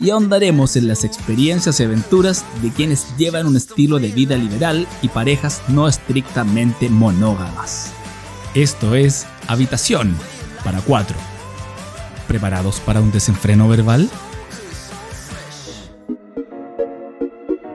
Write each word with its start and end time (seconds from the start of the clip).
y 0.00 0.10
ahondaremos 0.10 0.76
en 0.76 0.88
las 0.88 1.04
experiencias 1.04 1.80
y 1.80 1.84
aventuras 1.84 2.44
de 2.62 2.70
quienes 2.70 3.06
llevan 3.16 3.46
un 3.46 3.56
estilo 3.56 3.98
de 3.98 4.08
vida 4.08 4.36
liberal 4.36 4.86
y 5.02 5.08
parejas 5.08 5.62
no 5.68 5.88
estrictamente 5.88 6.88
monógamas. 6.88 7.92
Esto 8.54 8.94
es 8.94 9.26
Habitación 9.46 10.16
para 10.64 10.80
cuatro. 10.80 11.16
¿Preparados 12.26 12.80
para 12.80 13.00
un 13.00 13.12
desenfreno 13.12 13.68
verbal? 13.68 14.08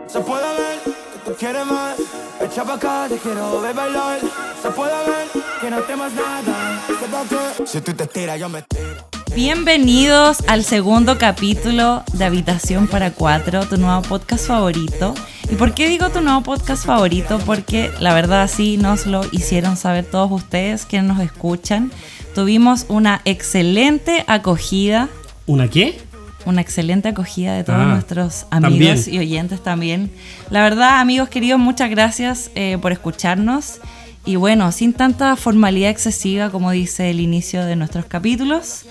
Se 0.07 0.19
puede 0.21 0.57
ver 0.57 0.79
que 0.83 1.29
tú 1.29 1.37
quieres 1.37 1.65
más. 1.65 1.95
Echa 2.41 2.63
pa' 2.63 2.73
acá, 2.75 3.05
te 3.07 3.17
quiero 3.17 3.61
ver 3.61 3.75
bailar. 3.75 4.19
Se 4.61 4.69
puede 4.71 4.91
ver 4.91 5.27
que 5.61 5.69
no 5.69 5.81
temas 5.81 6.11
nada. 6.13 6.81
Sepa 6.87 7.55
que 7.57 7.67
si 7.67 7.81
tú 7.81 7.93
te 7.93 8.07
tiras, 8.07 8.39
yo 8.39 8.49
me 8.49 8.63
tiro. 8.63 9.18
Bienvenidos 9.35 10.39
al 10.47 10.63
segundo 10.63 11.17
capítulo 11.17 12.03
de 12.13 12.25
Habitación 12.25 12.87
para 12.87 13.11
Cuatro, 13.11 13.65
tu 13.67 13.77
nuevo 13.77 14.01
podcast 14.01 14.47
favorito. 14.47 15.13
¿Y 15.51 15.55
por 15.55 15.73
qué 15.73 15.87
digo 15.87 16.09
tu 16.09 16.21
nuevo 16.21 16.41
podcast 16.41 16.85
favorito? 16.85 17.39
Porque 17.45 17.91
la 17.99 18.13
verdad 18.13 18.49
sí 18.53 18.77
nos 18.77 19.05
lo 19.05 19.21
hicieron 19.31 19.77
saber 19.77 20.05
todos 20.05 20.31
ustedes 20.31 20.85
quienes 20.85 21.09
nos 21.15 21.19
escuchan. 21.23 21.91
Tuvimos 22.33 22.85
una 22.89 23.21
excelente 23.25 24.23
acogida, 24.27 25.09
¿Una 25.45 25.67
qué? 25.69 25.99
una 26.45 26.61
excelente 26.61 27.09
acogida 27.09 27.53
de 27.55 27.63
todos 27.63 27.79
Ah, 27.81 27.85
nuestros 27.85 28.45
amigos 28.49 29.05
también. 29.05 29.15
y 29.15 29.19
oyentes 29.19 29.61
también. 29.63 30.11
La 30.49 30.63
verdad, 30.63 30.99
amigos 30.99 31.29
queridos, 31.29 31.59
muchas 31.59 31.89
gracias 31.91 32.49
eh, 32.55 32.77
por 32.81 32.91
escucharnos. 32.91 33.79
Y 34.25 34.35
bueno, 34.35 34.71
sin 34.71 34.93
tanta 34.93 35.35
formalidad 35.35 35.89
excesiva 35.91 36.49
como 36.49 36.71
dice 36.71 37.09
el 37.09 37.19
inicio 37.19 37.65
de 37.65 37.75
nuestros 37.75 38.05
capítulos, 38.05 38.83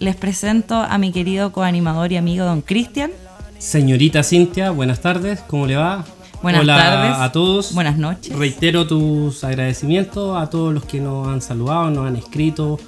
les 0.00 0.16
presento 0.16 0.76
a 0.76 0.96
mi 0.98 1.12
querido 1.12 1.52
coanimador 1.52 2.12
y 2.12 2.16
amigo 2.16 2.44
don 2.44 2.60
Cristian. 2.60 3.10
Señorita 3.58 4.22
Cintia, 4.22 4.70
buenas 4.70 5.00
tardes, 5.00 5.40
¿cómo 5.46 5.66
le 5.66 5.76
va? 5.76 6.04
Buenas 6.42 6.60
Hola 6.62 6.76
tardes. 6.76 7.16
a 7.18 7.32
todos. 7.32 7.74
Buenas 7.74 7.98
noches. 7.98 8.36
Reitero 8.36 8.86
tus 8.86 9.42
agradecimientos 9.42 10.40
a 10.40 10.48
todos 10.48 10.72
los 10.72 10.84
que 10.84 11.00
nos 11.00 11.26
han 11.26 11.42
saludado, 11.42 11.90
nos 11.90 12.06
han 12.06 12.14
escrito, 12.14 12.78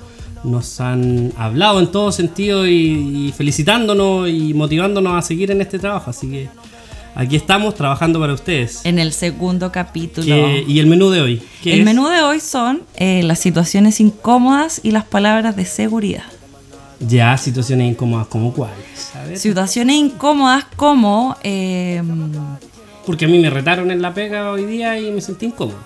nos 0.44 0.80
han 0.80 1.32
hablado 1.36 1.80
en 1.80 1.90
todo 1.90 2.12
sentido 2.12 2.66
y, 2.68 3.26
y 3.28 3.32
felicitándonos 3.36 4.28
y 4.28 4.54
motivándonos 4.54 5.18
a 5.18 5.22
seguir 5.22 5.50
en 5.50 5.60
este 5.60 5.80
trabajo. 5.80 6.10
Así 6.10 6.30
que 6.30 6.48
aquí 7.16 7.34
estamos 7.34 7.74
trabajando 7.74 8.20
para 8.20 8.34
ustedes. 8.34 8.82
En 8.86 9.00
el 9.00 9.12
segundo 9.12 9.72
capítulo. 9.72 10.24
Que- 10.26 10.64
¿Y 10.68 10.78
el 10.78 10.86
menú 10.86 11.10
de 11.10 11.20
hoy? 11.20 11.42
¿Qué 11.60 11.72
el 11.72 11.80
es? 11.80 11.84
menú 11.84 12.06
de 12.06 12.22
hoy 12.22 12.38
son 12.38 12.82
eh, 12.94 13.24
las 13.24 13.40
situaciones 13.40 13.98
incómodas 13.98 14.80
y 14.84 14.92
las 14.92 15.04
palabras 15.04 15.56
de 15.56 15.64
seguridad. 15.64 16.22
Ya, 17.00 17.36
situaciones 17.38 17.90
incómodas 17.90 18.26
como 18.28 18.52
cuáles. 18.52 19.14
A 19.14 19.24
ver. 19.24 19.38
Situaciones 19.38 19.96
incómodas 19.96 20.66
como... 20.76 21.36
eh, 21.42 22.02
Porque 23.06 23.24
a 23.24 23.28
mí 23.28 23.38
me 23.38 23.48
retaron 23.50 23.90
en 23.90 24.02
la 24.02 24.12
pega 24.14 24.50
hoy 24.50 24.66
día 24.66 24.98
y 25.00 25.10
me 25.10 25.20
sentí 25.20 25.46
incómodo. 25.46 25.78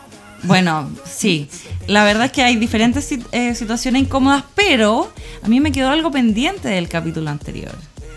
Bueno, 0.43 0.91
sí. 1.07 1.49
La 1.87 2.05
verdad 2.05 2.27
es 2.27 2.33
que 2.33 2.43
hay 2.43 2.57
diferentes 2.57 3.09
eh, 3.33 3.55
situaciones 3.55 4.03
incómodas, 4.03 4.45
pero 4.55 5.11
a 5.43 5.49
mí 5.49 5.61
me 5.61 5.73
quedó 5.73 5.89
algo 5.91 6.11
pendiente 6.11 6.69
del 6.69 6.89
capítulo 6.89 7.31
anterior. 7.31 7.73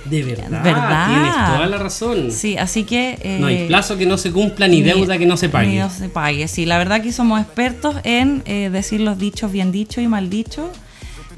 De 0.05 0.23
verdad, 0.23 0.63
¿Verdad? 0.63 1.07
tienes 1.07 1.33
toda 1.33 1.65
la 1.67 1.77
razón. 1.77 2.31
Sí, 2.31 2.57
así 2.57 2.83
que... 2.85 3.17
eh, 3.21 3.37
No 3.39 3.47
hay 3.47 3.67
plazo 3.67 3.97
que 3.97 4.05
no 4.05 4.17
se 4.17 4.31
cumpla 4.31 4.67
ni, 4.67 4.81
deuda 4.81 5.17
que 5.17 5.25
no 5.25 5.37
se 5.37 5.49
pague. 5.49 5.67
Ni 5.67 5.77
no 5.79 5.89
se 5.89 6.09
pague, 6.09 6.47
sí. 6.47 6.65
La 6.65 6.77
verdad 6.77 7.01
que 7.01 7.11
somos 7.11 7.39
expertos 7.41 7.95
en 8.03 8.41
eh, 8.45 8.69
decir 8.71 9.01
los 9.01 9.17
dichos 9.17 9.51
bien 9.51 9.71
dichos 9.71 10.03
y 10.03 10.07
mal 10.07 10.29
dichos 10.29 10.67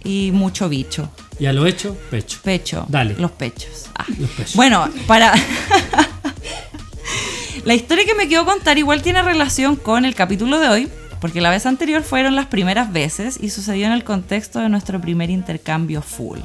y 0.03 0.31
mucho 0.33 0.69
bicho. 0.69 1.09
Y 1.39 1.45
a 1.45 1.53
lo 1.53 1.65
hecho, 1.65 1.95
pecho. 2.11 2.39
Pecho. 2.43 2.85
Dale. 2.89 3.15
Los 3.17 3.31
pechos. 3.31 3.89
Ah. 3.95 4.05
Los 4.19 4.29
pechos. 4.31 4.55
Bueno, 4.55 4.89
para... 5.07 5.33
la 7.65 7.73
historia 7.73 8.05
que 8.05 8.15
me 8.15 8.27
quiero 8.27 8.45
contar 8.45 8.77
igual 8.77 9.01
tiene 9.01 9.21
relación 9.21 9.77
con 9.77 10.03
el 10.03 10.15
capítulo 10.15 10.59
de 10.59 10.67
hoy, 10.67 10.89
porque 11.21 11.39
la 11.39 11.49
vez 11.49 11.65
anterior 11.65 12.03
fueron 12.03 12.35
las 12.35 12.47
primeras 12.47 12.91
veces 12.91 13.39
y 13.41 13.49
sucedió 13.49 13.85
en 13.85 13.93
el 13.93 14.03
contexto 14.03 14.59
de 14.59 14.69
nuestro 14.69 14.99
primer 14.99 15.29
intercambio 15.29 16.01
full. 16.01 16.39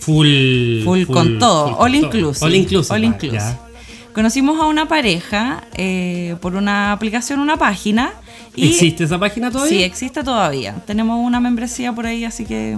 Full, 0.00 0.82
Full, 0.82 1.04
con 1.04 1.38
todo, 1.38 1.78
all 1.78 1.94
inclusive. 1.94 2.44
All 2.44 2.54
inclusive. 2.56 2.94
All 2.94 3.04
inclusive. 3.04 3.56
Conocimos 4.12 4.60
a 4.60 4.66
una 4.66 4.88
pareja 4.88 5.62
eh, 5.74 6.34
por 6.40 6.56
una 6.56 6.92
aplicación, 6.92 7.38
una 7.38 7.56
página. 7.56 8.12
Y 8.54 8.68
¿Existe 8.68 9.04
esa 9.04 9.18
página 9.18 9.50
todavía? 9.50 9.78
Sí, 9.78 9.84
existe 9.84 10.24
todavía. 10.24 10.74
Tenemos 10.86 11.24
una 11.24 11.40
membresía 11.40 11.92
por 11.92 12.06
ahí, 12.06 12.24
así 12.24 12.44
que 12.44 12.76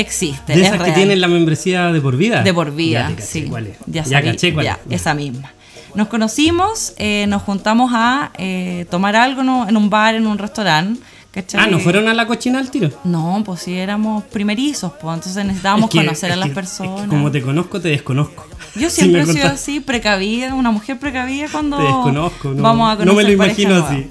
existe. 0.00 0.52
De 0.54 0.60
es 0.60 0.66
esas 0.66 0.78
que 0.78 0.84
real. 0.84 0.94
tienen 0.96 1.20
la 1.20 1.28
membresía 1.28 1.92
de 1.92 2.00
por 2.00 2.16
vida. 2.16 2.42
De 2.42 2.52
por 2.54 2.74
vida, 2.74 3.08
Ya 3.10 3.16
caché 3.16 3.26
sí. 3.26 3.42
cuál 3.44 3.66
es. 3.68 3.76
Ya, 3.86 4.02
Ya, 4.04 4.20
sabí- 4.20 4.30
caché 4.32 4.52
cuál 4.54 4.64
ya, 4.66 4.72
es. 4.72 4.78
Ya. 4.88 4.96
esa 4.96 5.14
misma. 5.14 5.52
Nos 5.94 6.08
conocimos, 6.08 6.92
eh, 6.98 7.26
nos 7.28 7.42
juntamos 7.42 7.90
a 7.94 8.30
eh, 8.38 8.86
tomar 8.90 9.16
algo 9.16 9.42
¿no? 9.42 9.68
en 9.68 9.76
un 9.76 9.90
bar, 9.90 10.14
en 10.14 10.26
un 10.26 10.38
restaurante. 10.38 11.00
¿cachai? 11.32 11.60
Ah, 11.62 11.66
¿no 11.68 11.78
fueron 11.78 12.08
a 12.08 12.14
la 12.14 12.26
cochina 12.26 12.58
al 12.58 12.70
tiro? 12.72 12.90
No, 13.04 13.42
pues 13.46 13.62
sí, 13.62 13.74
éramos 13.76 14.24
primerizos, 14.24 14.92
pues 15.00 15.14
entonces 15.14 15.44
necesitábamos 15.44 15.88
Es 15.88 15.92
que- 15.92 16.04
conocer 16.04 16.32
a 16.32 16.36
las 16.36 16.48
que- 16.48 16.54
personas. 16.54 16.96
es 16.96 17.02
que 17.02 17.08
como 17.08 17.30
te 17.30 17.40
conozco, 17.42 17.80
te 17.80 17.88
desconozco. 17.88 18.46
Yo 18.74 18.88
Si 18.90 18.96
siempre 19.02 19.22
he 19.22 19.26
sido 19.26 19.46
así, 19.46 19.78
precavida, 19.80 20.54
una 20.54 20.70
mujer 20.72 20.98
precavida 20.98 21.46
cuando 21.50 21.76
Te 21.76 21.84
desconozco. 21.84 22.48
No, 22.50 22.62
vamos 22.62 22.92
a 22.92 22.96
conocer 22.96 23.06
no 23.06 23.14
me 23.14 23.22
lo 23.24 23.30
imagino 23.32 23.70
nueva. 23.70 23.90
así. 23.90 24.06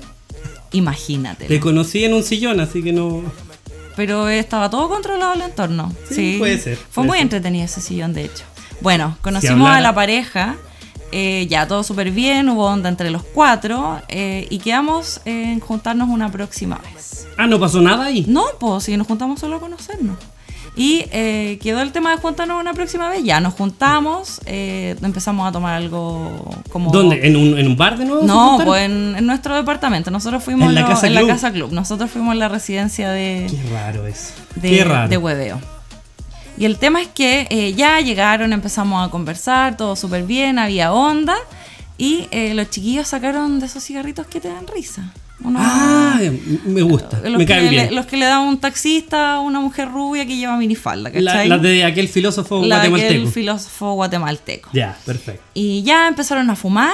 Imagínate. 0.71 1.45
Te 1.45 1.59
conocí 1.59 2.03
en 2.03 2.13
un 2.13 2.23
sillón, 2.23 2.59
así 2.59 2.83
que 2.83 2.94
no. 2.94 3.23
Pero 3.99 4.29
estaba 4.29 4.69
todo 4.69 4.87
controlado 4.87 5.33
el 5.33 5.41
entorno. 5.41 5.91
Sí, 6.07 6.15
Sí, 6.15 6.35
puede 6.39 6.57
ser, 6.57 6.77
Fue 6.77 6.87
puede 7.03 7.07
muy 7.09 7.17
ser. 7.17 7.23
entretenido 7.23 7.65
ese 7.65 7.81
sillón, 7.81 8.13
de 8.13 8.23
hecho. 8.23 8.45
Bueno, 8.79 9.17
conocimos 9.21 9.69
a 9.69 9.81
la 9.81 9.93
pareja. 9.93 10.55
eh, 11.11 11.47
ya 11.49 11.67
todo 11.67 11.83
súper 11.83 12.11
bien, 12.11 12.47
hubo 12.49 12.65
onda 12.65 12.88
entre 12.88 13.09
los 13.11 13.23
cuatro. 13.23 14.01
eh, 14.07 14.47
y 14.49 14.59
quedamos 14.59 15.19
en 15.25 15.59
juntarnos 15.59 16.07
una 16.07 16.31
próxima 16.31 16.77
vez. 16.77 17.27
Ah, 17.38 17.45
no 17.45 17.59
pasó 17.59 17.81
nada 17.81 18.05
ahí. 18.05 18.23
No, 18.27 18.45
pues 18.57 18.85
si 18.85 18.95
nos 18.95 19.05
juntamos 19.05 19.39
solo 19.41 19.57
a 19.57 19.59
conocernos. 19.59 20.15
Y 20.75 21.06
eh, 21.12 21.59
quedó 21.62 21.81
el 21.81 21.91
tema 21.91 22.12
de 22.12 22.18
juntarnos 22.18 22.59
una 22.62 22.74
próxima 22.74 23.09
vez. 23.09 23.24
Ya 23.24 23.40
nos 23.41 23.53
juntamos, 23.56 24.40
eh, 24.46 24.96
empezamos 25.02 25.47
a 25.47 25.52
tomar 25.52 25.74
algo 25.74 26.50
como. 26.71 26.92
¿Dónde? 26.92 27.27
¿En 27.27 27.36
un, 27.36 27.57
¿En 27.57 27.68
un 27.68 27.75
bar 27.75 27.98
de 27.98 28.06
nuevo? 28.06 28.24
No, 28.24 28.60
pues 28.63 28.83
en, 28.83 29.16
en 29.18 29.25
nuestro 29.25 29.56
departamento. 29.56 30.10
Nosotros 30.12 30.44
fuimos 30.44 30.69
¿En 30.69 30.75
la 30.75 30.81
lo- 30.81 30.88
casa 30.88 31.07
en 31.07 31.16
la 31.16 31.21
club? 31.21 31.30
casa 31.31 31.51
club. 31.51 31.71
Nosotros 31.74 32.10
fuimos 32.12 32.33
en 32.33 32.39
la 32.39 32.48
residencia 32.48 33.10
de, 33.10 33.48
Qué 33.50 33.69
raro 33.74 34.07
eso. 34.07 34.33
de, 34.56 34.69
Qué 34.69 34.83
raro. 34.86 35.10
de 35.10 35.18
hueveo. 35.18 35.60
Y 36.57 36.66
el 36.66 36.77
tema 36.77 37.01
es 37.01 37.07
que 37.07 37.48
eh, 37.50 37.74
ya 37.74 38.00
llegaron, 38.01 38.51
empezamos 38.54 39.06
a 39.06 39.10
conversar, 39.12 39.75
todo 39.77 39.95
súper 39.95 40.24
bien, 40.24 40.60
había 40.60 40.92
onda. 40.94 41.36
Y 41.98 42.27
eh, 42.31 42.54
los 42.54 42.69
chiquillos 42.69 43.07
sacaron 43.10 43.60
de 43.60 43.65
esos 43.65 43.83
cigarritos 43.83 44.27
que 44.27 44.39
te 44.39 44.48
dan 44.50 44.68
risa. 44.68 45.12
Ah, 45.56 46.19
me 46.65 46.81
gusta. 46.81 47.19
los, 47.24 47.38
me 47.38 47.45
que 47.45 47.53
caen 47.53 47.65
le, 47.65 47.69
bien. 47.69 47.95
los 47.95 48.06
que 48.06 48.18
le 48.18 48.25
da 48.25 48.39
un 48.41 48.59
taxista 48.59 49.36
a 49.36 49.39
una 49.39 49.59
mujer 49.59 49.89
rubia 49.89 50.25
que 50.25 50.36
lleva 50.36 50.57
minifalda, 50.57 51.09
La- 51.13 51.31
¿cachai? 51.31 51.47
Las 51.47 51.62
de 51.62 51.83
aquel 51.86 52.07
filósofo 52.09 52.65
La 52.65 52.75
de 52.75 52.81
aquel 52.81 52.89
guatemalteco. 52.91 53.31
filósofo 53.31 53.94
guatemalteco. 53.94 54.69
Ya, 54.74 54.97
perfecto. 55.06 55.41
Y 55.53 55.81
ya 55.83 56.07
empezaron 56.07 56.50
a 56.50 56.56
fumar 56.56 56.94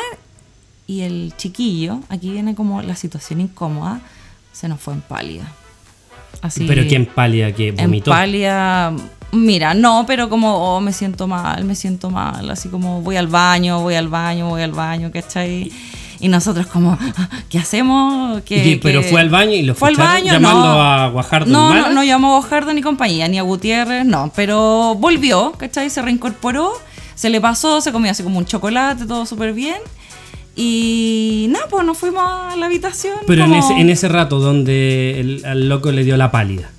y 0.87 1.01
el 1.01 1.33
chiquillo, 1.37 2.01
aquí 2.09 2.29
viene 2.29 2.53
como 2.53 2.81
la 2.83 2.95
situación 2.95 3.41
incómoda, 3.41 3.99
se 4.53 4.67
nos 4.67 4.79
fue 4.79 4.93
en 4.93 5.01
pálida. 5.01 5.51
Así, 6.41 6.65
Pero 6.67 6.83
quién 6.87 7.05
pálida 7.07 7.51
que 7.53 7.69
en 7.69 7.75
vomitó. 7.77 8.11
pálida 8.11 8.93
Mira, 9.31 9.73
no, 9.73 10.05
pero 10.07 10.29
como 10.29 10.55
oh, 10.77 10.79
me 10.79 10.93
siento 10.93 11.27
mal, 11.27 11.65
me 11.65 11.75
siento 11.75 12.09
mal, 12.09 12.49
así 12.51 12.69
como 12.69 13.01
voy 13.01 13.17
al 13.17 13.27
baño, 13.27 13.81
voy 13.81 13.95
al 13.95 14.07
baño, 14.07 14.47
voy 14.47 14.61
al 14.61 14.71
baño, 14.71 15.11
¿cachai? 15.11 15.71
Y 16.19 16.27
nosotros 16.29 16.67
como, 16.67 16.97
¿qué 17.49 17.59
hacemos? 17.59 18.41
¿Qué, 18.43 18.79
pero 18.81 19.03
fue 19.03 19.21
al 19.21 19.29
baño 19.29 19.53
y 19.53 19.63
lo 19.63 19.75
fue 19.75 19.89
al 19.89 19.95
baño, 19.95 20.33
llamando 20.33 20.73
no. 20.73 20.81
a 20.81 21.09
Guajardo 21.09 21.51
No, 21.51 21.73
no, 21.73 21.89
no 21.91 22.03
llamó 22.03 22.35
a 22.35 22.39
Guajardo 22.39 22.73
ni 22.73 22.81
compañía, 22.81 23.27
ni 23.27 23.37
a 23.37 23.41
Gutiérrez, 23.41 24.05
no, 24.05 24.31
pero 24.35 24.95
volvió, 24.95 25.51
¿cachai? 25.53 25.89
Se 25.89 26.01
reincorporó, 26.01 26.71
se 27.15 27.29
le 27.29 27.41
pasó, 27.41 27.81
se 27.81 27.91
comió 27.91 28.11
así 28.11 28.23
como 28.23 28.37
un 28.37 28.45
chocolate, 28.45 29.05
todo 29.05 29.25
súper 29.25 29.53
bien. 29.53 29.77
Y 30.55 31.47
nada, 31.49 31.67
pues 31.69 31.85
nos 31.85 31.97
fuimos 31.97 32.23
a 32.23 32.55
la 32.55 32.67
habitación. 32.67 33.17
Pero 33.27 33.43
en 33.43 33.55
ese, 33.55 33.73
en 33.73 33.89
ese 33.89 34.07
rato 34.07 34.39
donde 34.39 35.19
el, 35.19 35.45
al 35.45 35.67
loco 35.67 35.91
le 35.91 36.05
dio 36.05 36.15
la 36.15 36.31
pálida, 36.31 36.71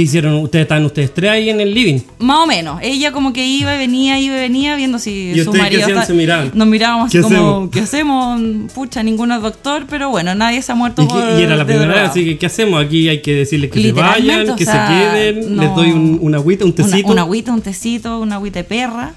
¿qué 0.00 0.04
hicieron? 0.04 0.34
¿Ustedes 0.36 0.62
estaban 0.62 0.84
ustedes 0.86 1.12
tres 1.12 1.30
ahí 1.30 1.50
en 1.50 1.60
el 1.60 1.74
living? 1.74 2.00
Más 2.18 2.38
o 2.38 2.46
menos. 2.46 2.78
Ella 2.82 3.12
como 3.12 3.32
que 3.34 3.46
iba 3.46 3.74
y 3.74 3.78
venía, 3.78 4.18
iba 4.18 4.34
y 4.36 4.40
venía, 4.40 4.74
viendo 4.76 4.98
si 4.98 5.32
¿Y 5.32 5.44
su 5.44 5.52
qué 5.52 5.58
marido... 5.58 5.82
hacían? 5.84 6.06
Se 6.06 6.14
miraban. 6.14 6.50
Nos 6.54 6.66
mirábamos 6.66 7.08
así 7.08 7.18
¿Qué 7.18 7.22
como, 7.22 7.36
hacemos? 7.36 7.70
¿qué 7.70 7.80
hacemos? 7.80 8.72
Pucha, 8.72 9.02
ninguno 9.02 9.36
es 9.36 9.42
doctor, 9.42 9.84
pero 9.90 10.08
bueno, 10.08 10.34
nadie 10.34 10.62
se 10.62 10.72
ha 10.72 10.74
muerto 10.74 11.02
Y, 11.02 11.06
por 11.06 11.22
y 11.38 11.42
era 11.42 11.54
la 11.56 11.66
primera 11.66 11.92
vez, 11.92 12.10
así 12.10 12.24
que 12.24 12.38
¿qué 12.38 12.46
hacemos? 12.46 12.82
Aquí 12.82 13.08
hay 13.10 13.20
que 13.20 13.34
decirles 13.34 13.70
que 13.70 13.82
se 13.82 13.92
vayan, 13.92 14.48
o 14.48 14.56
que 14.56 14.64
sea, 14.64 14.88
se 14.88 14.94
queden, 14.94 15.54
no- 15.56 15.62
les 15.62 15.74
doy 15.74 15.90
un, 15.92 16.18
una 16.22 16.38
agüita, 16.38 16.64
un 16.64 16.74
Una- 16.76 16.86
tecito. 16.86 17.12
Una, 17.12 17.20
agüita, 17.22 17.52
un 17.52 17.60
tecito, 17.60 18.20
una 18.20 18.36
agüita 18.36 18.60
de 18.60 18.64
perra. 18.64 19.12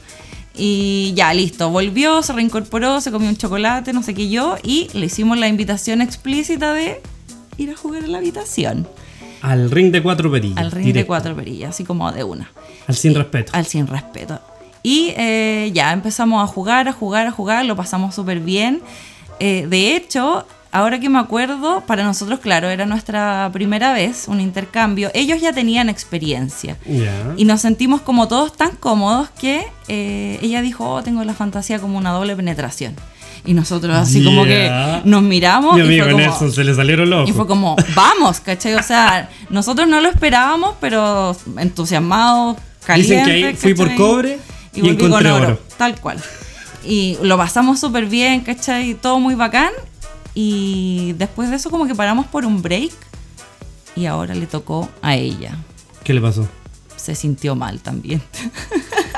Y 0.55 1.13
ya, 1.15 1.33
listo. 1.33 1.69
Volvió, 1.69 2.21
se 2.21 2.33
reincorporó, 2.33 3.01
se 3.01 3.09
comió 3.11 3.27
un 3.29 3.37
chocolate, 3.37 3.91
no 3.93 4.03
sé 4.03 4.13
qué 4.13 4.29
yo. 4.29 4.57
Y 4.63 4.87
le 4.93 5.05
hicimos 5.07 5.37
la 5.39 5.47
invitación 5.47 6.01
explícita 6.01 6.73
de 6.73 7.01
ir 7.57 7.71
a 7.71 7.75
jugar 7.75 8.03
a 8.03 8.07
la 8.07 8.19
habitación. 8.19 8.87
Al 9.43 9.69
ring 9.69 9.91
de 9.91 10.01
cuatro 10.01 10.31
perillas. 10.31 10.57
Al 10.57 10.71
ring 10.71 10.93
de 10.93 11.05
cuatro 11.05 11.35
perillas, 11.35 11.71
así 11.71 11.83
como 11.83 12.09
de 12.13 12.23
una. 12.23 12.49
Al 12.87 12.95
sin 12.95 13.13
respeto. 13.13 13.51
Al 13.53 13.65
sin 13.65 13.87
respeto. 13.87 14.39
Y 14.81 15.13
eh, 15.17 15.69
ya 15.73 15.91
empezamos 15.91 16.41
a 16.41 16.47
jugar, 16.47 16.87
a 16.87 16.93
jugar, 16.93 17.27
a 17.27 17.31
jugar, 17.31 17.65
lo 17.65 17.75
pasamos 17.75 18.15
súper 18.15 18.39
bien. 18.39 18.81
Eh, 19.41 19.67
de 19.69 19.97
hecho, 19.97 20.45
ahora 20.71 20.97
que 21.01 21.09
me 21.09 21.19
acuerdo, 21.19 21.83
para 21.85 22.05
nosotros, 22.05 22.39
claro, 22.39 22.69
era 22.69 22.85
nuestra 22.85 23.49
primera 23.51 23.91
vez, 23.91 24.29
un 24.29 24.39
intercambio. 24.39 25.11
Ellos 25.13 25.41
ya 25.41 25.51
tenían 25.51 25.89
experiencia. 25.89 26.77
Ya. 26.85 27.33
Y 27.35 27.43
nos 27.43 27.59
sentimos 27.59 27.99
como 27.99 28.29
todos 28.29 28.55
tan 28.55 28.77
cómodos 28.77 29.29
que 29.31 29.65
eh, 29.89 30.39
ella 30.41 30.61
dijo, 30.61 30.89
oh, 30.89 31.03
tengo 31.03 31.21
la 31.25 31.33
fantasía 31.33 31.79
como 31.79 31.97
una 31.97 32.11
doble 32.11 32.33
penetración. 32.37 32.95
Y 33.45 33.53
nosotros 33.53 33.95
así 33.95 34.23
como 34.23 34.45
que 34.45 35.01
nos 35.03 35.21
miramos 35.21 35.75
Mi 35.75 35.81
y 35.81 35.83
amigo 35.83 36.05
fue, 36.05 36.13
como, 36.13 36.23
Nelson 36.23 36.51
se 36.53 36.63
le 36.63 36.73
salieron 36.73 37.09
los 37.09 37.29
y 37.29 37.33
fue 37.33 37.45
como, 37.45 37.75
vamos, 37.93 38.39
¿cachai? 38.39 38.75
O 38.75 38.83
sea, 38.83 39.29
nosotros 39.49 39.87
no 39.87 39.99
lo 39.99 40.07
esperábamos, 40.07 40.75
pero 40.79 41.35
entusiasmados, 41.57 42.57
calientes. 42.85 43.25
Dicen 43.25 43.41
que 43.41 43.47
ahí 43.47 43.55
fui 43.55 43.73
por 43.73 43.93
cobre 43.95 44.39
y 44.73 44.81
volví 44.81 44.95
con 44.95 45.07
encontré 45.07 45.31
oro. 45.31 45.59
Tal 45.77 45.99
cual. 45.99 46.21
Y 46.85 47.17
lo 47.21 47.37
pasamos 47.37 47.79
súper 47.79 48.05
bien, 48.05 48.41
¿cachai? 48.41 48.93
Todo 48.93 49.19
muy 49.19 49.35
bacán. 49.35 49.71
Y 50.33 51.13
después 51.17 51.49
de 51.49 51.57
eso 51.57 51.69
como 51.69 51.85
que 51.85 51.95
paramos 51.95 52.25
por 52.27 52.45
un 52.45 52.61
break 52.61 52.93
y 53.95 54.05
ahora 54.05 54.33
le 54.33 54.47
tocó 54.47 54.89
a 55.01 55.15
ella. 55.15 55.57
¿Qué 56.03 56.13
le 56.13 56.21
pasó? 56.21 56.47
Se 56.95 57.13
sintió 57.13 57.55
mal 57.55 57.81
también. 57.81 58.21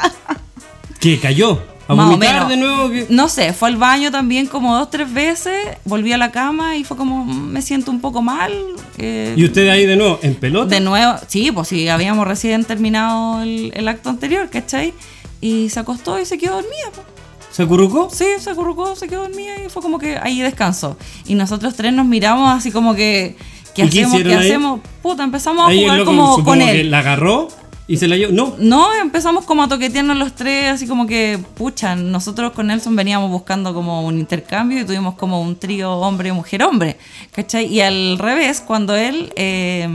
¿Qué? 1.00 1.19
¿Cayó? 1.19 1.62
¿A 1.88 1.94
Más 1.94 2.14
o 2.14 2.18
menos. 2.18 2.50
de 2.50 2.58
nuevo? 2.58 2.90
¿Qué? 2.90 3.06
No 3.10 3.28
sé, 3.30 3.54
fue 3.54 3.70
al 3.70 3.78
baño 3.78 4.10
también 4.12 4.48
como 4.48 4.76
dos, 4.76 4.90
tres 4.90 5.12
veces, 5.14 5.54
volví 5.86 6.12
a 6.14 6.18
la 6.18 6.32
cama 6.32 6.76
y 6.78 6.84
fue 6.84 6.98
como, 6.98 7.24
"Mm, 7.26 7.50
me 7.52 7.62
siento 7.62 7.92
un 7.92 8.02
poco 8.02 8.22
mal. 8.24 8.52
eh, 8.98 9.34
¿Y 9.38 9.46
usted 9.46 9.68
ahí 9.70 9.86
de 9.86 9.96
nuevo? 9.96 10.18
¿En 10.24 10.36
pelota? 10.36 10.74
De 10.74 10.80
nuevo, 10.80 11.16
sí, 11.28 11.52
pues 11.52 11.68
sí, 11.68 11.88
habíamos 11.90 12.28
recién 12.28 12.64
terminado 12.66 13.42
el, 13.44 13.72
el 13.76 13.88
acto 13.88 14.10
anterior, 14.10 14.50
¿cachai? 14.50 14.94
Y 15.42 15.70
se 15.70 15.80
acostó 15.80 16.20
y 16.20 16.26
se 16.26 16.38
quedó 16.38 16.54
dormida. 16.56 16.90
pues. 16.94 17.06
¿Se 17.52 17.64
acurrucó? 17.64 18.10
Sí, 18.12 18.26
se 18.40 18.50
acurrucó, 18.50 18.96
se 18.96 19.08
quedó 19.08 19.22
dormida 19.22 19.54
y 19.66 19.70
fue 19.70 19.82
como 19.82 20.00
que 20.00 20.18
ahí 20.18 20.42
descansó. 20.42 20.98
Y 21.28 21.36
nosotros 21.36 21.76
tres 21.76 21.94
nos 21.94 22.06
miramos 22.06 22.52
así 22.52 22.72
como 22.72 22.96
que, 22.96 23.36
¿qué 23.76 23.86
¿Y 23.86 23.90
qué 23.90 24.04
hacemos? 24.06 24.24
¿Qué 24.24 24.34
hacemos? 24.36 24.80
Puta, 25.02 25.24
empezamos 25.24 25.66
a 25.66 25.68
Ahí 25.70 25.82
jugar 25.84 26.00
loco 26.00 26.12
como 26.12 26.44
con 26.44 26.62
él. 26.62 26.90
la 26.92 27.00
agarró 27.00 27.48
y 27.88 27.98
se 27.98 28.08
la 28.08 28.18
llevó. 28.18 28.32
No. 28.34 28.56
No, 28.58 28.94
empezamos 28.96 29.46
como 29.46 29.64
a 29.64 29.68
toquetearnos 29.68 30.18
los 30.18 30.34
tres, 30.34 30.72
así 30.72 30.88
como 30.88 31.06
que, 31.06 31.40
pucha, 31.56 31.96
nosotros 31.96 32.52
con 32.54 32.68
Nelson 32.68 32.96
veníamos 32.96 33.30
buscando 33.30 33.74
como 33.74 34.06
un 34.06 34.18
intercambio 34.18 34.80
y 34.82 34.86
tuvimos 34.86 35.16
como 35.16 35.42
un 35.42 35.56
trío 35.56 35.92
hombre-mujer-hombre, 35.94 36.98
¿cachai? 37.32 37.66
Y 37.66 37.82
al 37.82 38.18
revés, 38.18 38.62
cuando 38.66 38.96
él, 38.96 39.32
eh, 39.36 39.88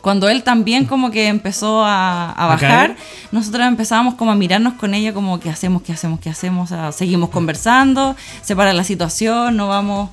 cuando 0.00 0.28
él 0.28 0.42
también 0.42 0.86
como 0.86 1.10
que 1.10 1.28
empezó 1.28 1.84
a, 1.84 2.30
a 2.30 2.44
¿A 2.44 2.46
bajar, 2.46 2.96
nosotros 3.32 3.66
empezábamos 3.66 4.14
como 4.14 4.32
a 4.32 4.34
mirarnos 4.34 4.74
con 4.74 4.94
ella 4.94 5.12
como, 5.12 5.40
¿qué 5.40 5.50
hacemos? 5.50 5.82
¿Qué 5.82 5.92
hacemos? 5.92 6.20
¿Qué 6.20 6.30
hacemos? 6.30 6.70
O 6.70 6.74
sea, 6.74 6.92
seguimos 6.92 7.28
conversando, 7.30 8.16
se 8.42 8.56
para 8.56 8.72
la 8.72 8.84
situación, 8.84 9.56
no 9.56 9.68
vamos 9.68 10.10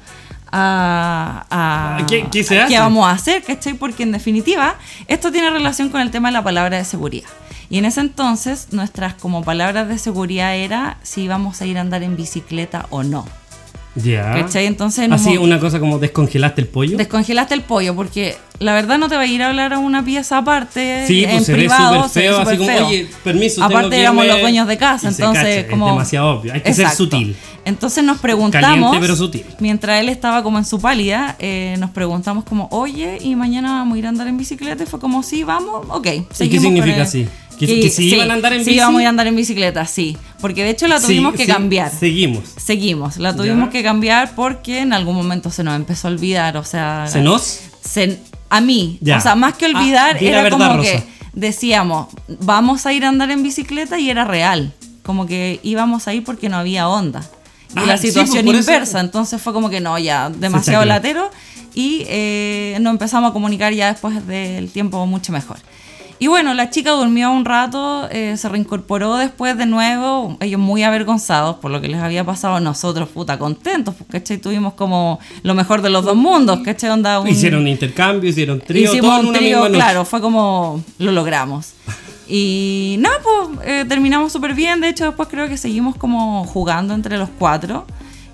a... 0.52 1.46
a- 1.50 2.06
¿Qué- 2.08 2.28
qué 2.32 2.44
se 2.44 2.80
vamos 2.80 3.08
a 3.08 3.12
hacer? 3.12 3.44
¿Cachai? 3.44 3.74
Porque 3.74 4.04
en 4.04 4.12
definitiva, 4.12 4.76
esto 5.08 5.32
tiene 5.32 5.50
relación 5.50 5.90
con 5.90 6.02
el 6.02 6.12
tema 6.12 6.30
de 6.30 6.34
la 6.34 6.44
palabra 6.44 6.78
de 6.78 6.86
seguridad. 6.86 7.30
Y 7.70 7.78
en 7.78 7.86
ese 7.86 8.02
entonces, 8.02 8.68
nuestras 8.72 9.14
como 9.14 9.44
palabras 9.44 9.88
de 9.88 9.98
seguridad 9.98 10.56
era 10.56 10.98
si 11.04 11.22
íbamos 11.22 11.62
a 11.62 11.66
ir 11.66 11.78
a 11.78 11.82
andar 11.82 12.04
en 12.04 12.18
bicicleta 12.18 12.86
o 12.90 13.04
no. 13.04 13.26
Ya. 13.96 14.32
¿Cachai? 14.34 14.68
Entonces, 14.68 15.04
en 15.04 15.12
Así, 15.14 15.38
una 15.38 15.60
cosa 15.60 15.80
como 15.80 16.00
descongelaste 16.00 16.62
el 16.62 16.68
pollo. 16.68 16.98
descongelaste 16.98 17.54
el 17.56 17.62
pollo, 17.62 17.94
porque 17.94 18.38
la 18.60 18.74
verdad 18.74 18.98
no 18.98 19.10
te 19.10 19.16
va 19.16 19.24
a 19.24 19.26
ir 19.26 19.42
a 19.44 19.50
hablar 19.50 19.74
a 19.74 19.80
una 19.80 20.04
pieza 20.06 20.38
aparte, 20.38 21.04
Sí, 21.08 21.24
pues 21.26 21.36
en 21.40 21.44
se 21.46 21.52
ve 21.54 21.58
privado, 21.60 22.08
súper 22.08 22.24
ve 22.24 22.30
feo, 22.30 22.38
así 22.38 22.42
súper 22.44 22.58
como, 22.58 22.70
feo. 22.72 22.88
oye, 22.88 23.08
permiso, 23.24 23.62
Aparte 23.64 24.00
éramos 24.00 24.26
los 24.26 24.40
dueños 24.40 24.68
de 24.68 24.78
casa, 24.78 25.10
entonces 25.10 25.44
cacha, 25.44 25.50
es 25.50 25.66
como... 25.66 25.88
demasiado 25.88 26.30
obvio, 26.40 26.54
hay 26.54 26.62
que 26.62 26.74
ser 26.74 26.90
sutil. 26.92 27.36
Entonces 27.66 28.04
nos 28.04 28.20
preguntamos, 28.20 28.70
Caliente, 28.70 28.98
pero 29.02 29.16
sutil. 29.18 29.46
mientras 29.60 30.00
él 30.00 30.08
estaba 30.10 30.42
como 30.42 30.58
en 30.58 30.64
su 30.66 30.80
pálida, 30.80 31.36
eh, 31.40 31.76
nos 31.78 31.90
preguntamos 31.90 32.46
como, 32.46 32.70
oye, 32.72 33.18
¿y 33.22 33.36
mañana 33.36 33.74
vamos 33.74 33.96
a 33.96 34.00
ir 34.00 34.06
a 34.06 34.10
andar 34.10 34.28
en 34.28 34.38
bicicleta? 34.38 34.84
Y 34.84 34.88
fue 34.88 35.00
como, 35.02 35.22
sí, 35.22 35.44
vamos, 35.44 35.86
ok. 35.90 36.08
¿Y 36.40 36.50
qué 36.50 36.60
significa 36.62 37.02
el- 37.04 37.28
sí? 37.68 37.76
¿Que, 37.76 37.82
que 37.82 37.90
si 37.90 38.14
iban 38.16 38.32
a 38.32 38.34
andar 38.36 38.54
en 38.54 38.64
sí, 38.66 38.72
íbamos 38.72 39.02
a 39.04 39.10
andar 39.10 39.28
en 39.28 39.36
bicicleta, 39.36 39.86
sí. 39.86 40.18
Porque 40.40 40.64
de 40.64 40.70
hecho 40.72 40.88
la 40.88 41.00
Sí, 41.00 41.08
tuvimos 41.08 41.34
que 41.36 41.46
sí, 41.46 41.52
cambiar. 41.52 41.92
Seguimos. 41.92 42.44
Seguimos, 42.58 43.18
la 43.18 43.36
tuvimos 43.36 43.66
Ya. 43.68 43.72
que 43.72 43.84
cambiar 43.84 44.36
porque 44.36 44.80
en 44.80 44.94
algún 44.94 45.16
momento 45.16 45.50
se 45.52 45.64
nos 45.64 45.76
empezó 45.76 46.08
a 46.08 46.12
olvidar, 46.12 46.58
o 46.58 46.64
sea... 46.64 47.08
¿Se 47.08 47.22
nos? 47.22 47.60
se- 47.84 48.20
a 48.50 48.60
mí, 48.62 48.98
Ya. 49.02 49.18
o 49.18 49.22
sea, 49.22 49.36
más 49.36 49.54
que 49.56 49.66
olvidar, 49.66 50.18
Ah, 50.18 50.22
la 50.22 50.28
era 50.30 50.44
verdad, 50.44 50.58
como 50.60 50.74
Rosa. 50.78 50.92
que 50.92 51.04
decíamos, 51.34 52.08
vamos 52.42 52.86
a 52.86 52.94
ir 52.94 53.06
a 53.06 53.10
andar 53.10 53.32
en 53.32 53.44
bicicleta 53.44 53.98
y 54.00 54.10
era 54.10 54.26
real. 54.26 54.74
Como 55.04 55.26
que 55.26 55.60
íbamos 55.64 56.08
a 56.08 56.14
ir 56.14 56.24
porque 56.24 56.50
no 56.50 56.58
había 56.58 56.88
onda. 56.90 57.22
Y 57.76 57.80
Ah, 57.80 57.86
la 57.86 57.98
sí, 57.98 58.08
situación 58.10 58.44
pues, 58.46 58.58
eso- 58.60 58.72
inversa, 58.72 59.00
entonces 59.00 59.42
fue 59.42 59.54
como 59.54 59.70
que 59.70 59.80
no, 59.80 59.98
ya, 59.98 60.30
demasiado 60.30 60.84
latero. 60.86 61.32
Y 61.74 62.04
eh, 62.08 62.78
nos 62.82 62.92
empezamos 62.92 63.30
a 63.30 63.34
comunicar 63.34 63.72
ya 63.74 63.88
después 63.94 64.28
del 64.28 64.70
tiempo 64.70 65.06
mucho 65.08 65.32
mejor. 65.32 65.58
Y 66.22 66.28
bueno, 66.28 66.54
la 66.54 66.70
chica 66.70 66.92
durmió 66.92 67.32
un 67.32 67.46
rato, 67.46 68.08
eh, 68.12 68.38
se 68.38 68.48
reincorporó 68.48 69.18
después 69.18 69.58
de 69.58 69.66
nuevo, 69.66 70.38
ellos 70.40 70.60
muy 70.60 70.84
avergonzados 70.84 71.56
por 71.56 71.72
lo 71.72 71.82
que 71.82 71.88
les 71.88 72.00
había 72.00 72.24
pasado, 72.24 72.60
nosotros 72.60 73.10
puta 73.10 73.40
contentos, 73.40 73.96
pues, 73.96 74.08
¿cachai? 74.08 74.38
Tuvimos 74.38 74.74
como 74.76 75.20
lo 75.42 75.56
mejor 75.56 75.82
de 75.82 75.90
los 75.90 76.06
dos 76.06 76.16
mundos, 76.16 76.60
¿cachai? 76.64 76.92
Onda 76.92 77.20
un, 77.20 77.28
Hicieron 77.28 77.62
un 77.62 77.70
intercambio, 77.70 78.30
hicieron 78.30 78.62
trío, 78.62 78.94
Hicimos 78.94 79.24
un 79.24 79.34
trío, 79.34 79.68
claro, 79.72 80.06
fue 80.06 80.22
como 80.22 80.84
lo 81.00 81.12
logramos. 81.12 81.72
Y 82.34 82.96
nada, 83.00 83.18
pues 83.22 83.68
eh, 83.68 83.86
terminamos 83.90 84.32
súper 84.32 84.54
bien. 84.54 84.80
De 84.80 84.88
hecho, 84.88 85.04
después 85.04 85.28
creo 85.28 85.50
que 85.50 85.58
seguimos 85.58 85.98
como 85.98 86.46
jugando 86.46 86.94
entre 86.94 87.18
los 87.18 87.28
cuatro. 87.38 87.86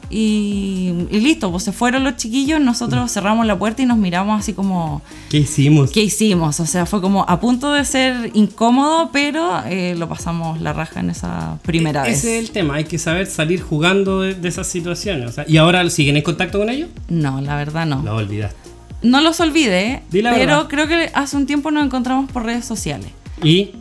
Y, 0.10 0.94
y 1.12 1.20
listo, 1.20 1.52
pues 1.52 1.64
se 1.64 1.72
fueron 1.72 2.04
los 2.04 2.16
chiquillos. 2.16 2.60
Nosotros 2.62 3.12
cerramos 3.12 3.46
la 3.46 3.58
puerta 3.58 3.82
y 3.82 3.86
nos 3.86 3.98
miramos 3.98 4.40
así 4.40 4.54
como, 4.54 5.02
¿Qué 5.30 5.38
hicimos? 5.40 5.92
¿qué 5.92 6.02
hicimos? 6.02 6.60
O 6.60 6.66
sea, 6.66 6.86
fue 6.86 7.02
como 7.02 7.26
a 7.28 7.40
punto 7.40 7.72
de 7.74 7.84
ser 7.86 8.32
incómodo, 8.34 9.10
pero 9.12 9.62
eh, 9.66 9.96
lo 9.98 10.08
pasamos 10.08 10.62
la 10.62 10.74
raja 10.74 11.00
en 11.00 11.10
esa 11.10 11.60
primera 11.64 12.04
vez. 12.04 12.20
Ese 12.20 12.38
es 12.38 12.46
el 12.46 12.52
tema, 12.52 12.76
hay 12.76 12.86
que 12.86 12.98
saber 12.98 13.28
salir 13.28 13.62
jugando 13.62 14.22
de, 14.22 14.34
de 14.36 14.48
esas 14.48 14.68
situaciones. 14.68 15.30
o 15.30 15.34
sea, 15.34 15.46
¿Y 15.48 15.58
ahora 15.58 15.88
siguen 15.90 16.18
en 16.18 16.24
contacto 16.24 16.60
con 16.60 16.70
ellos? 16.70 16.90
No, 17.10 17.42
la 17.42 17.56
verdad 17.56 17.86
no. 17.86 18.02
Lo 18.04 18.16
olvidaste. 18.16 18.58
No 19.04 19.22
los 19.22 19.40
olvidé, 19.40 20.02
pero 20.12 20.32
verdad. 20.32 20.68
creo 20.68 20.88
que 20.88 21.12
hace 21.14 21.38
un 21.38 21.46
tiempo 21.46 21.70
nos 21.70 21.86
encontramos 21.86 22.32
por 22.32 22.44
redes 22.44 22.66
sociales. 22.66 23.10
Y 23.44 23.72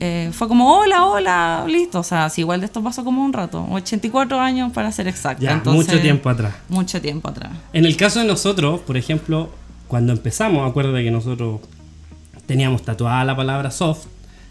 eh, 0.00 0.30
fue 0.32 0.48
como, 0.48 0.78
hola, 0.78 1.06
hola, 1.06 1.64
listo. 1.66 2.00
O 2.00 2.02
sea, 2.02 2.28
si 2.30 2.42
igual 2.42 2.60
de 2.60 2.66
esto 2.66 2.82
pasó 2.82 3.04
como 3.04 3.24
un 3.24 3.32
rato, 3.32 3.66
84 3.70 4.38
años 4.38 4.72
para 4.72 4.92
ser 4.92 5.08
exacta. 5.08 5.42
ya, 5.42 5.52
Entonces, 5.52 5.86
mucho 5.86 6.02
tiempo 6.02 6.28
atrás. 6.28 6.54
Mucho 6.68 7.00
tiempo 7.00 7.28
atrás. 7.28 7.52
En 7.72 7.84
el 7.84 7.96
caso 7.96 8.20
de 8.20 8.26
nosotros, 8.26 8.80
por 8.80 8.96
ejemplo, 8.96 9.50
cuando 9.88 10.12
empezamos, 10.12 10.68
acuérdate 10.68 11.02
que 11.02 11.10
nosotros 11.10 11.60
teníamos 12.46 12.82
tatuada 12.82 13.24
la 13.24 13.36
palabra 13.36 13.70
soft, 13.70 14.06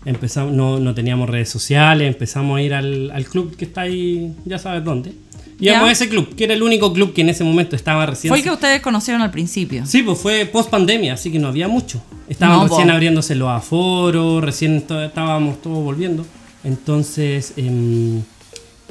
empezamos, 0.05 0.53
no, 0.53 0.79
no 0.79 0.93
teníamos 0.93 1.29
redes 1.29 1.49
sociales, 1.49 2.07
empezamos 2.07 2.57
a 2.57 2.61
ir 2.61 2.73
al, 2.73 3.11
al 3.11 3.25
club 3.25 3.55
que 3.55 3.65
está 3.65 3.81
ahí, 3.81 4.35
ya 4.45 4.59
sabes 4.59 4.83
dónde. 4.83 5.13
Íbamos 5.59 5.83
Ya. 5.83 5.89
a 5.89 5.91
ese 5.91 6.09
club, 6.09 6.35
que 6.35 6.43
era 6.43 6.53
el 6.53 6.63
único 6.63 6.91
club 6.91 7.13
que 7.13 7.21
en 7.21 7.29
ese 7.29 7.43
momento 7.43 7.75
estaba 7.75 8.05
recién. 8.05 8.29
Fue 8.29 8.39
el 8.39 8.43
que 8.43 8.51
ustedes 8.51 8.81
conocieron 8.81 9.21
al 9.21 9.31
principio. 9.31 9.85
Sí, 9.85 10.03
pues 10.03 10.19
fue 10.19 10.45
post 10.45 10.69
pandemia, 10.69 11.13
así 11.13 11.31
que 11.31 11.39
no 11.39 11.47
había 11.47 11.67
mucho. 11.67 12.01
Estaban 12.27 12.57
No, 12.57 12.67
recién 12.67 12.87
po. 12.87 12.93
abriéndose 12.93 13.35
los 13.35 13.47
aforos, 13.49 14.43
recién 14.43 14.81
to- 14.81 15.01
estábamos 15.03 15.61
todos 15.61 15.81
volviendo. 15.83 16.25
Entonces, 16.65 17.53
em, 17.55 18.21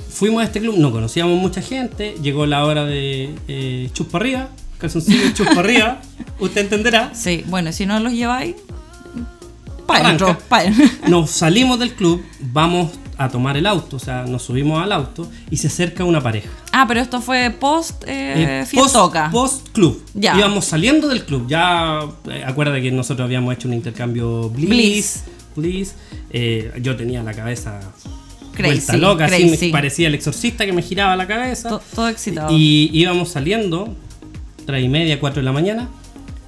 fuimos 0.09 0.41
a 0.43 0.45
este 0.45 0.61
club, 0.61 0.77
no 0.79 0.91
conocíamos 0.91 1.39
mucha 1.39 1.61
gente, 1.61 2.15
llegó 2.23 2.47
la 2.47 2.65
hora 2.65 2.85
de 2.87 3.35
eh, 3.49 3.91
chuspa 3.93 4.19
arriba, 4.19 4.49
calzoncillo 4.79 5.33
chuspa 5.35 5.61
arriba, 5.61 6.01
usted 6.39 6.63
entenderá. 6.63 7.11
Sí, 7.15 7.45
bueno, 7.49 7.73
si 7.73 7.85
no 7.85 7.99
los 8.01 8.13
lleváis, 8.13 8.55
para 9.87 10.17
Nos 11.09 11.31
salimos 11.31 11.79
del 11.79 11.93
club, 11.95 12.25
vamos 12.41 12.91
a 13.19 13.29
tomar 13.29 13.57
el 13.57 13.67
auto, 13.67 13.97
o 13.97 13.99
sea, 13.99 14.25
nos 14.27 14.43
subimos 14.43 14.83
al 14.83 14.91
auto 14.93 15.29
y 15.51 15.57
se 15.57 15.69
acerca 15.69 16.05
una 16.05 16.21
pareja. 16.21 16.49
Ah, 16.73 16.85
pero 16.89 17.01
esto 17.01 17.21
fue 17.21 17.51
post 17.51 18.05
eh, 18.07 18.61
Eh, 18.63 18.67
fiestoca. 18.67 19.31
Post, 19.31 19.69
club. 19.71 20.03
Ya. 20.15 20.37
Íbamos 20.37 20.65
saliendo 20.65 21.09
del 21.09 21.25
club. 21.25 21.47
Ya, 21.49 22.01
eh, 22.31 22.43
acuérdate 22.47 22.83
que 22.83 22.91
nosotros 22.91 23.25
habíamos 23.27 23.55
hecho 23.55 23.69
un 23.69 23.75
intercambio 23.75 24.49
Bliss. 24.51 24.69
Bliss. 24.69 25.25
Bliss. 25.57 25.95
Eh, 26.31 26.73
yo 26.83 26.97
tenía 26.97 27.23
la 27.23 27.33
cabeza 27.35 27.81
Crazy, 28.55 28.63
vuelta 28.87 28.97
loca, 28.97 29.25
así 29.27 29.45
me 29.47 29.69
parecía 29.71 30.09
el 30.09 30.15
exorcista 30.15 30.67
que 30.67 30.73
me 30.73 30.83
giraba 30.83 31.15
la 31.17 31.27
cabeza. 31.27 31.69
To- 31.69 31.83
todo 31.95 32.09
excitado. 32.09 32.49
Y 32.57 32.91
íbamos 32.93 33.29
saliendo, 33.31 33.95
tres 34.67 34.85
y 34.85 34.89
media, 34.89 35.21
cuatro 35.21 35.41
de 35.41 35.45
la 35.45 35.53
mañana, 35.53 35.89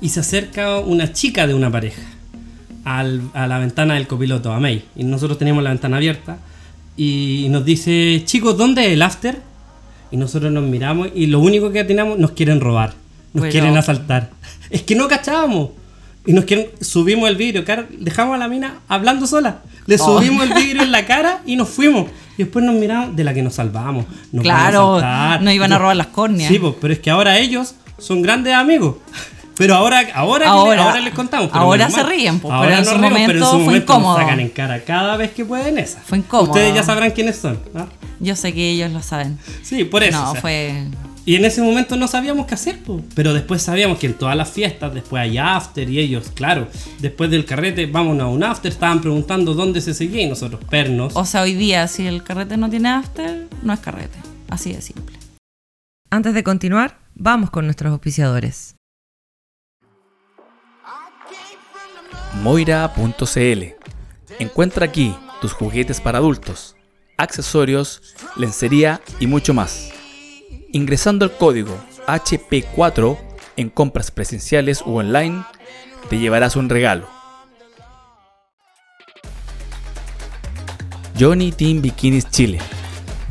y 0.00 0.08
se 0.08 0.20
acerca 0.20 0.78
una 0.80 1.12
chica 1.12 1.46
de 1.46 1.54
una 1.54 1.70
pareja 1.70 2.02
al- 2.84 3.22
a 3.34 3.46
la 3.46 3.58
ventana 3.58 3.94
del 3.94 4.06
copiloto, 4.06 4.52
a 4.52 4.60
May. 4.60 4.84
Y 4.96 5.04
nosotros 5.04 5.38
teníamos 5.38 5.62
la 5.64 5.70
ventana 5.70 5.96
abierta. 5.96 6.38
Y 6.96 7.46
nos 7.50 7.64
dice, 7.64 8.22
chicos, 8.24 8.56
¿dónde 8.56 8.86
es 8.86 8.92
el 8.92 9.02
after? 9.02 9.40
Y 10.10 10.16
nosotros 10.16 10.50
nos 10.52 10.64
miramos 10.64 11.08
y 11.14 11.26
lo 11.26 11.40
único 11.40 11.70
que 11.72 11.80
atinamos, 11.80 12.18
nos 12.18 12.30
quieren 12.32 12.60
robar. 12.60 12.94
Nos 13.32 13.46
quieren 13.46 13.76
asaltar. 13.76 14.30
Es 14.70 14.82
que 14.82 14.94
no 14.94 15.08
cachábamos. 15.08 15.70
Y 16.24 16.32
nos 16.32 16.44
quieren, 16.44 16.68
subimos 16.80 17.28
el 17.28 17.36
vidrio, 17.36 17.64
dejamos 17.98 18.34
a 18.34 18.38
la 18.38 18.48
mina 18.48 18.80
hablando 18.88 19.26
sola. 19.26 19.60
Le 19.86 19.96
Oh. 20.00 20.18
subimos 20.18 20.42
el 20.44 20.54
vidrio 20.54 20.82
en 20.82 20.90
la 20.90 21.06
cara 21.06 21.40
y 21.46 21.54
nos 21.54 21.68
fuimos. 21.68 22.10
Y 22.36 22.42
después 22.44 22.64
nos 22.64 22.74
miramos 22.74 23.14
de 23.14 23.24
la 23.24 23.32
que 23.34 23.42
nos 23.42 23.54
salvamos. 23.54 24.06
Nos 24.32 24.42
Claro, 24.42 25.00
nos 25.40 25.54
iban 25.54 25.72
a 25.72 25.78
robar 25.78 25.96
las 25.96 26.08
córneas. 26.08 26.50
Sí, 26.50 26.58
pues, 26.58 26.74
pero 26.80 26.92
es 26.94 26.98
que 27.00 27.10
ahora 27.10 27.38
ellos 27.38 27.74
son 27.98 28.22
grandes 28.22 28.54
amigos. 28.54 28.96
Pero 29.56 29.74
ahora, 29.74 30.00
ahora, 30.14 30.48
Ahora- 30.48 30.82
ahora 30.84 31.00
les 31.00 31.14
contamos. 31.14 31.48
pero 31.48 31.60
ahora 31.64 31.88
se 31.90 32.02
ríen, 32.02 32.40
pues, 32.40 32.52
Ahora 32.52 32.68
pero 32.68 32.78
en 32.78 32.84
su 32.84 32.90
reímos, 32.92 33.08
pero 33.10 33.16
en 33.16 33.22
momento 33.22 33.44
su 33.46 33.50
fue 33.56 33.64
momento 33.64 33.92
nos 33.92 33.98
incómodo. 34.00 34.16
sacan 34.18 34.40
en 34.40 34.48
cara 34.50 34.84
cada 34.84 35.16
vez 35.16 35.30
que 35.32 35.44
pueden 35.44 35.78
esa. 35.78 36.00
Fue 36.00 36.18
incómodo. 36.18 36.50
Ustedes 36.52 36.74
ya 36.74 36.82
sabrán 36.82 37.10
quiénes 37.12 37.36
son. 37.36 37.58
¿ah? 37.74 37.86
Yo 38.20 38.36
sé 38.36 38.52
que 38.52 38.70
ellos 38.70 38.90
lo 38.92 39.02
saben. 39.02 39.38
Sí, 39.62 39.84
por 39.84 40.02
eso. 40.02 40.18
no, 40.20 40.28
o 40.30 40.32
sea. 40.32 40.40
fue. 40.42 40.84
Y 41.24 41.34
en 41.34 41.44
ese 41.44 41.60
momento 41.60 41.96
no 41.96 42.06
sabíamos 42.06 42.46
qué 42.46 42.54
hacer, 42.54 42.78
po. 42.84 43.02
pero 43.16 43.34
después 43.34 43.60
sabíamos 43.60 43.98
que 43.98 44.06
en 44.06 44.14
todas 44.14 44.36
las 44.36 44.48
fiestas, 44.48 44.94
después 44.94 45.20
hay 45.22 45.38
after 45.38 45.90
y 45.90 45.98
ellos, 45.98 46.30
claro, 46.32 46.68
después 47.00 47.30
del 47.32 47.44
carrete, 47.44 47.86
vámonos 47.86 48.22
a 48.22 48.28
un 48.28 48.44
after, 48.44 48.70
estaban 48.70 49.00
preguntando 49.00 49.52
dónde 49.54 49.80
se 49.80 49.92
seguía 49.92 50.22
y 50.22 50.28
nosotros, 50.28 50.60
pernos. 50.70 51.16
O 51.16 51.24
sea, 51.24 51.42
hoy 51.42 51.54
día, 51.54 51.88
si 51.88 52.06
el 52.06 52.22
carrete 52.22 52.56
no 52.56 52.70
tiene 52.70 52.90
after, 52.90 53.48
no 53.62 53.72
es 53.72 53.80
carrete. 53.80 54.18
Así 54.48 54.72
de 54.72 54.80
simple. 54.80 55.16
Antes 56.10 56.32
de 56.32 56.44
continuar, 56.44 56.98
vamos 57.16 57.50
con 57.50 57.64
nuestros 57.64 57.90
auspiciadores. 57.90 58.75
Moira.cl 62.42 63.76
Encuentra 64.38 64.86
aquí 64.86 65.14
tus 65.40 65.52
juguetes 65.52 66.00
para 66.00 66.18
adultos, 66.18 66.76
accesorios, 67.16 68.14
lencería 68.36 69.00
y 69.18 69.26
mucho 69.26 69.54
más. 69.54 69.88
Ingresando 70.72 71.24
el 71.24 71.32
código 71.32 71.74
HP4 72.06 73.18
en 73.56 73.70
compras 73.70 74.10
presenciales 74.10 74.82
u 74.82 74.96
online, 74.96 75.42
te 76.10 76.18
llevarás 76.18 76.56
un 76.56 76.68
regalo. 76.68 77.08
Johnny 81.18 81.52
Team 81.52 81.80
Bikinis 81.80 82.28
Chile. 82.30 82.58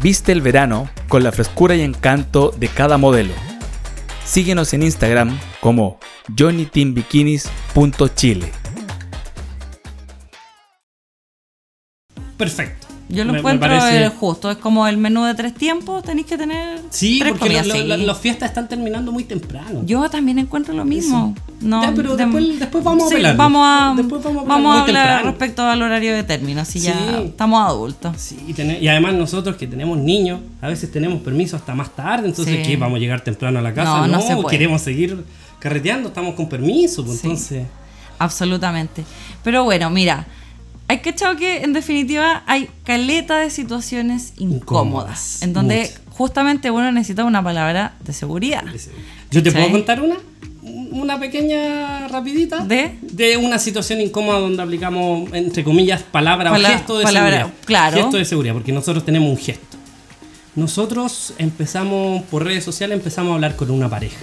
Viste 0.01 0.31
el 0.31 0.41
verano 0.41 0.89
con 1.07 1.21
la 1.23 1.31
frescura 1.31 1.75
y 1.75 1.81
encanto 1.81 2.51
de 2.57 2.67
cada 2.67 2.97
modelo. 2.97 3.35
Síguenos 4.25 4.73
en 4.73 4.81
Instagram 4.83 5.39
como 5.61 5.99
johnnyteambikinis.chile. 6.35 8.64
Perfecto. 12.37 12.87
Yo 13.07 13.23
lo 13.23 13.25
Me- 13.27 13.33
me 13.33 13.39
encuentro 13.39 13.69
parece- 13.69 14.05
eh, 14.05 14.09
justo. 14.09 14.49
Es 14.49 14.57
como 14.57 14.87
el 14.87 14.97
menú 14.97 15.25
de 15.25 15.35
tres 15.35 15.53
tiempos. 15.53 16.03
Tenéis 16.03 16.25
que 16.25 16.39
tener 16.39 16.79
Sí, 16.89 17.19
tres 17.19 17.33
porque 17.33 17.55
comidas. 17.55 17.67
lo- 17.87 17.97
las 17.97 18.17
fiestas 18.17 18.49
están 18.49 18.67
terminando 18.67 19.11
muy 19.11 19.23
temprano. 19.25 19.83
Yo 19.85 20.09
también 20.09 20.39
encuentro 20.39 20.73
lo 20.73 20.83
mismo. 20.85 21.35
No, 21.61 21.83
Ya, 21.83 21.93
pero 21.95 22.15
de- 22.17 22.23
después- 22.25 22.59
después 22.59 22.83
vamos 22.83 23.13
a 23.13 23.15
sí. 23.15 23.21
Vamos 23.37 23.61
a, 23.63 23.93
Después 23.95 24.23
vamos 24.23 24.43
a 24.43 24.47
vamos 24.47 24.75
hablar 24.75 24.75
a 24.75 24.81
hablar 24.81 25.05
temprano. 25.17 25.29
respecto 25.29 25.61
al 25.63 25.81
horario 25.83 26.15
de 26.15 26.23
término. 26.23 26.61
Así 26.61 26.79
ya 26.79 26.93
Sí. 26.93 27.23
estamos 27.25 27.61
adultos. 27.69 28.15
Sí, 28.17 28.37
y, 28.47 28.59
y 28.83 28.87
además 28.87 29.13
nosotros 29.13 29.55
que 29.55 29.67
tenemos 29.67 29.99
niños, 29.99 30.39
a 30.59 30.67
veces 30.67 30.91
tenemos 30.91 31.21
permiso 31.21 31.55
hasta 31.57 31.75
más 31.75 31.95
tarde, 31.95 32.27
entonces. 32.29 32.67
¿qué? 32.67 32.75
¿Vamos 32.75 32.97
a 32.97 32.99
llegar 32.99 33.21
temprano 33.21 33.59
a 33.59 33.61
la 33.61 33.73
casa? 33.73 33.97
No, 33.99 34.07
No, 34.07 34.13
no 34.17 34.21
se 34.23 34.33
puede. 34.35 34.47
queremos 34.49 34.81
seguir 34.81 35.23
carreteando, 35.59 36.07
estamos 36.09 36.33
con 36.33 36.49
permiso, 36.49 37.05
pues 37.05 37.19
Sí. 37.19 37.27
entonces... 37.27 37.67
Absolutamente. 38.17 39.03
Pero 39.43 39.63
bueno, 39.63 39.89
mira, 39.89 40.25
hay 40.87 40.99
que 40.99 41.09
echar 41.09 41.35
que 41.37 41.63
en 41.63 41.73
definitiva 41.73 42.43
hay 42.47 42.69
caleta 42.83 43.37
de 43.39 43.49
situaciones 43.49 44.33
incómodas, 44.37 44.61
Incómodas, 44.61 45.41
en 45.41 45.53
donde 45.53 45.77
muchas. 45.81 46.01
justamente 46.11 46.71
uno 46.71 46.91
necesita 46.91 47.23
una 47.23 47.43
palabra 47.43 47.95
de 48.03 48.13
seguridad. 48.13 48.63
¿Yo 49.31 49.41
te 49.43 49.49
¿Sí? 49.51 49.55
puedo 49.57 49.71
contar 49.71 50.01
una? 50.01 50.15
Una 50.63 51.19
pequeña 51.19 52.07
rapidita. 52.07 52.59
¿De? 52.65 52.97
De 53.01 53.37
una 53.37 53.59
situación 53.59 54.01
incómoda 54.01 54.39
donde 54.39 54.61
aplicamos, 54.63 55.31
entre 55.33 55.63
comillas, 55.63 56.03
palabra 56.03 56.51
Pala- 56.51 56.69
o 56.69 56.71
gesto 56.73 56.97
de 56.97 57.03
palabra, 57.03 57.37
seguridad. 57.37 57.57
claro. 57.65 57.97
Gesto 57.97 58.17
de 58.17 58.25
seguridad, 58.25 58.53
porque 58.53 58.71
nosotros 58.71 59.03
tenemos 59.05 59.29
un 59.29 59.37
gesto. 59.37 59.77
Nosotros 60.55 61.33
empezamos, 61.37 62.23
por 62.23 62.45
redes 62.45 62.63
sociales, 62.63 62.97
empezamos 62.97 63.31
a 63.31 63.35
hablar 63.35 63.55
con 63.57 63.69
una 63.71 63.89
pareja. 63.89 64.17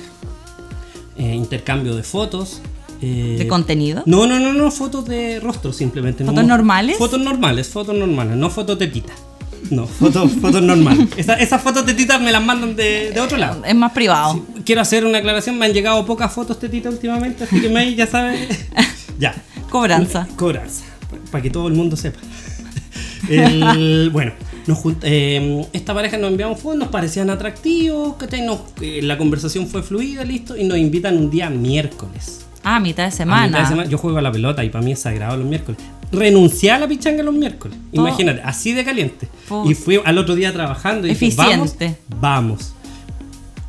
Eh, 1.18 1.34
intercambio 1.34 1.94
de 1.94 2.02
fotos. 2.02 2.62
Eh, 3.02 3.36
¿De 3.38 3.46
contenido? 3.48 4.02
No, 4.06 4.26
no, 4.26 4.38
no, 4.38 4.52
no, 4.52 4.70
fotos 4.70 5.04
de 5.06 5.40
rostro 5.40 5.72
simplemente. 5.72 6.24
¿Fotos 6.24 6.42
no, 6.42 6.48
normales? 6.56 6.96
Fotos 6.96 7.20
normales, 7.20 7.68
fotos 7.68 7.94
normales, 7.96 8.36
no 8.36 8.48
fotos 8.48 8.78
tetitas. 8.78 9.16
No, 9.70 9.86
fotos, 10.00 10.32
fotos 10.40 10.62
normales. 10.62 11.08
Esa- 11.16 11.34
esas 11.34 11.60
fotos 11.62 11.84
tetitas 11.84 12.20
me 12.20 12.32
las 12.32 12.44
mandan 12.44 12.74
de, 12.76 13.10
de 13.12 13.20
otro 13.20 13.38
lado. 13.38 13.64
Es 13.64 13.74
más 13.74 13.92
privado. 13.92 14.44
Quiero 14.64 14.80
hacer 14.80 15.04
una 15.04 15.18
aclaración, 15.18 15.58
me 15.58 15.66
han 15.66 15.72
llegado 15.72 16.04
pocas 16.06 16.32
fotos 16.32 16.58
tetitas 16.58 16.92
últimamente, 16.94 17.44
así 17.44 17.60
que 17.60 17.68
May 17.68 17.94
ya 17.94 18.06
sabe. 18.06 18.48
ya. 19.18 19.34
Cobranza. 19.70 20.28
Cobranza, 20.36 20.84
para 21.30 21.42
que 21.42 21.50
todo 21.50 21.68
el 21.68 21.74
mundo 21.74 21.96
sepa. 21.96 22.20
El- 23.28 24.10
bueno, 24.12 24.32
nos 24.66 24.78
eh, 25.02 25.66
esta 25.72 25.94
pareja 25.94 26.18
nos 26.18 26.30
enviamos 26.30 26.60
fotos, 26.60 26.78
nos 26.78 26.88
parecían 26.88 27.30
atractivos. 27.30 28.16
Nos- 28.44 28.60
eh, 28.80 29.00
la 29.02 29.16
conversación 29.18 29.66
fue 29.68 29.82
fluida, 29.82 30.24
listo, 30.24 30.56
y 30.56 30.64
nos 30.64 30.78
invitan 30.78 31.16
un 31.16 31.30
día 31.30 31.48
miércoles. 31.50 32.40
Ah, 32.64 32.78
mitad 32.80 33.02
de 33.04 33.08
A 33.08 33.10
semana. 33.10 33.46
mitad 33.46 33.60
de 33.60 33.66
semana. 33.66 33.88
Yo 33.90 33.98
juego 33.98 34.18
a 34.18 34.22
la 34.22 34.30
pelota 34.32 34.62
y 34.64 34.70
para 34.70 34.84
mí 34.84 34.92
es 34.92 35.00
sagrado 35.00 35.36
los 35.36 35.46
miércoles. 35.46 35.80
Renuncié 36.12 36.70
a 36.70 36.78
la 36.78 36.86
pichanga 36.88 37.22
los 37.22 37.34
miércoles. 37.34 37.76
Todo- 37.92 38.06
Imagínate, 38.06 38.42
así 38.44 38.72
de 38.72 38.84
caliente. 38.84 39.28
Y 39.64 39.74
fui 39.74 40.00
al 40.04 40.18
otro 40.18 40.34
día 40.34 40.52
trabajando 40.52 41.06
y 41.06 41.14
dije, 41.14 41.34
vamos, 41.36 41.70
Eficiente. 41.70 41.98
vamos. 42.20 42.74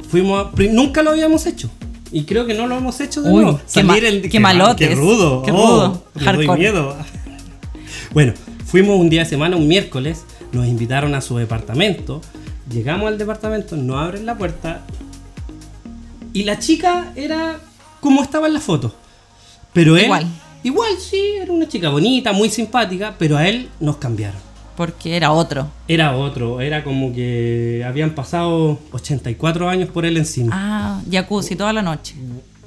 Fuimos 0.10 0.48
a- 0.48 0.62
nunca 0.72 1.02
lo 1.04 1.12
habíamos 1.12 1.46
hecho. 1.46 1.70
Y 2.12 2.26
creo 2.26 2.46
que 2.46 2.54
no 2.54 2.68
lo 2.68 2.78
hemos 2.78 3.00
hecho 3.02 3.24
de 3.24 3.32
Uy, 3.32 3.42
nuevo. 3.44 3.60
qué 3.74 3.84
ma- 3.84 3.96
qué 4.30 4.40
malotes. 4.40 4.90
Qué 4.90 4.96
rudo. 4.96 5.42
Qué 5.42 5.52
oh, 5.52 5.56
rudo. 5.56 6.04
le 6.16 6.46
doy 6.46 6.58
miedo. 6.60 6.96
Bueno, 8.14 8.34
fuimos 8.66 9.00
un 9.00 9.10
día 9.10 9.22
de 9.24 9.30
semana, 9.30 9.56
un 9.56 9.68
miércoles. 9.68 10.24
Nos 10.52 10.68
invitaron 10.68 11.16
a 11.16 11.22
su 11.22 11.36
departamento. 11.38 12.22
Llegamos 12.72 13.08
al 13.08 13.18
departamento, 13.18 13.76
nos 13.76 13.98
abren 13.98 14.28
la 14.28 14.38
puerta. 14.38 14.82
Y 16.32 16.44
la 16.44 16.60
chica 16.60 17.12
era 17.16 17.60
como 18.04 18.22
estaba 18.22 18.46
en 18.48 18.54
la 18.54 18.60
foto. 18.60 18.94
Pero 19.72 19.98
él. 19.98 20.04
Igual. 20.04 20.28
Igual, 20.62 20.92
sí, 21.00 21.22
era 21.42 21.52
una 21.52 21.68
chica 21.68 21.90
bonita, 21.90 22.32
muy 22.34 22.50
simpática. 22.50 23.16
Pero 23.18 23.38
a 23.38 23.48
él 23.48 23.70
nos 23.80 23.98
cambiaron. 23.98 24.40
Porque 24.76 25.16
era 25.16 25.32
otro. 25.32 25.68
Era 25.88 26.16
otro, 26.16 26.60
era 26.60 26.84
como 26.84 27.14
que 27.14 27.84
habían 27.88 28.12
pasado 28.16 28.80
84 28.92 29.70
años 29.70 29.90
por 29.90 30.06
él 30.06 30.18
encima. 30.18 30.52
Ah, 30.54 31.02
jacuzzi 31.12 31.56
toda 31.56 31.72
la 31.74 31.82
noche. 31.82 32.16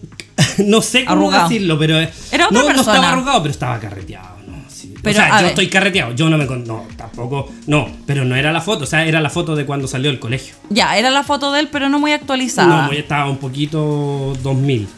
no 0.58 0.80
sé 0.82 1.04
cómo 1.04 1.22
Arrugado. 1.26 1.48
decirlo, 1.48 1.78
pero. 1.78 1.98
Era 1.98 2.46
otra 2.46 2.50
no, 2.50 2.60
no 2.60 2.66
persona. 2.66 2.92
estaba 2.96 3.08
arrugado, 3.12 3.42
pero 3.42 3.50
estaba 3.50 3.78
carreteado. 3.80 4.36
¿no? 4.46 4.56
Sí. 4.68 4.94
Pero, 5.02 5.18
o 5.18 5.22
sea, 5.22 5.28
yo 5.30 5.34
ver. 5.36 5.46
estoy 5.46 5.68
carreteado, 5.68 6.12
yo 6.14 6.30
no 6.30 6.38
me. 6.38 6.44
No, 6.44 6.84
tampoco. 6.96 7.50
No, 7.66 7.88
pero 8.06 8.24
no 8.24 8.36
era 8.36 8.52
la 8.52 8.60
foto, 8.60 8.84
o 8.84 8.86
sea, 8.86 9.04
era 9.04 9.20
la 9.20 9.30
foto 9.30 9.56
de 9.56 9.66
cuando 9.66 9.88
salió 9.88 10.10
del 10.10 10.20
colegio. 10.20 10.54
Ya, 10.70 10.96
era 10.96 11.10
la 11.10 11.24
foto 11.24 11.50
de 11.52 11.60
él, 11.60 11.68
pero 11.72 11.88
no 11.88 11.98
muy 11.98 12.12
actualizada. 12.12 12.86
No, 12.86 12.92
estaba 12.92 13.28
un 13.28 13.38
poquito 13.38 14.36
2000. 14.42 14.88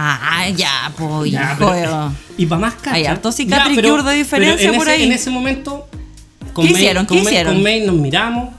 Ah, 0.00 0.48
ya, 0.50 0.92
pues, 0.96 1.32
Ya, 1.32 1.56
pero- 1.58 2.12
y 2.36 2.46
para 2.46 2.60
más 2.60 2.74
cacha. 2.74 2.94
Hay 2.94 3.06
harto 3.06 3.32
cicatricure 3.32 4.02
de 4.04 4.14
diferencia 4.14 4.56
pero 4.58 4.72
en 4.72 4.78
por 4.78 4.86
ese- 4.88 4.96
ahí. 4.96 5.02
En 5.04 5.12
ese 5.12 5.30
momento. 5.30 5.88
¿Qué 6.54 6.62
hicieron? 6.68 7.04
¿Qué 7.04 7.08
con 7.08 7.16
May- 7.18 7.26
hicieron? 7.26 7.54
con 7.54 7.62
May 7.62 7.80
nos 7.86 7.96
miramos. 7.96 8.50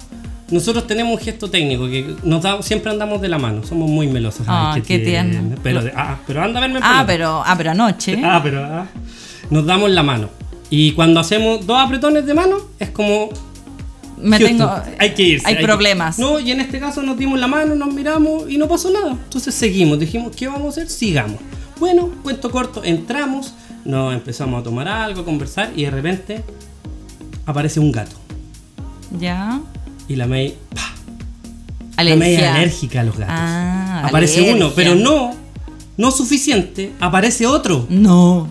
Nosotros 0.49 0.87
tenemos 0.87 1.13
un 1.17 1.19
gesto 1.23 1.49
técnico 1.49 1.85
que 1.87 2.15
nos 2.23 2.41
da, 2.41 2.61
siempre 2.61 2.91
andamos 2.91 3.21
de 3.21 3.27
la 3.29 3.37
mano, 3.37 3.63
somos 3.63 3.89
muy 3.89 4.07
melosos. 4.07 4.45
Ah, 4.49 4.77
qué 4.85 4.99
tierno. 4.99 5.55
Pero, 5.63 5.81
ah, 5.95 6.17
pero 6.27 6.41
anda 6.43 6.59
a 6.59 6.61
verme 6.61 6.79
Ah, 6.81 7.03
pero, 7.07 7.41
ah, 7.45 7.55
pero 7.57 7.71
anoche. 7.71 8.19
Ah, 8.23 8.39
pero 8.43 8.63
ah, 8.65 8.85
nos 9.49 9.65
damos 9.65 9.89
la 9.91 10.01
mano. 10.03 10.29
Y 10.71 10.91
cuando 10.93 11.19
hacemos 11.19 11.65
dos 11.65 11.79
apretones 11.79 12.25
de 12.25 12.33
mano, 12.33 12.57
es 12.79 12.89
como. 12.89 13.29
Me 14.21 14.37
Houston, 14.37 14.57
tengo. 14.57 14.71
hay 14.99 15.13
que 15.13 15.23
irse. 15.23 15.47
Hay 15.47 15.57
que- 15.57 15.63
problemas. 15.63 16.19
No, 16.19 16.39
y 16.39 16.51
en 16.51 16.59
este 16.61 16.79
caso 16.79 17.01
nos 17.01 17.17
dimos 17.17 17.39
la 17.39 17.47
mano, 17.47 17.75
nos 17.75 17.93
miramos 17.93 18.49
y 18.49 18.57
no 18.57 18.67
pasó 18.67 18.91
nada. 18.91 19.11
Entonces 19.11 19.53
seguimos, 19.55 19.99
dijimos, 19.99 20.35
¿qué 20.35 20.47
vamos 20.47 20.65
a 20.65 20.69
hacer? 20.81 20.89
Sigamos. 20.89 21.37
Bueno, 21.79 22.09
cuento 22.23 22.51
corto, 22.51 22.83
entramos, 22.83 23.53
nos 23.85 24.13
empezamos 24.13 24.59
a 24.59 24.63
tomar 24.63 24.87
algo, 24.87 25.21
a 25.21 25.25
conversar 25.25 25.71
y 25.75 25.83
de 25.83 25.91
repente 25.91 26.43
aparece 27.45 27.79
un 27.79 27.91
gato. 27.91 28.15
Ya. 29.17 29.59
Y 30.07 30.15
la 30.15 30.27
May, 30.27 30.55
¡pah! 30.75 32.03
la 32.03 32.15
May 32.15 32.35
es 32.35 32.43
alérgica 32.43 33.01
a 33.01 33.03
los 33.03 33.17
gatos. 33.17 33.35
Ah, 33.37 34.03
aparece 34.05 34.39
alergia. 34.39 34.55
uno, 34.55 34.73
pero 34.75 34.95
no, 34.95 35.31
no 35.97 36.11
suficiente, 36.11 36.91
aparece 36.99 37.45
otro. 37.47 37.85
No. 37.89 38.47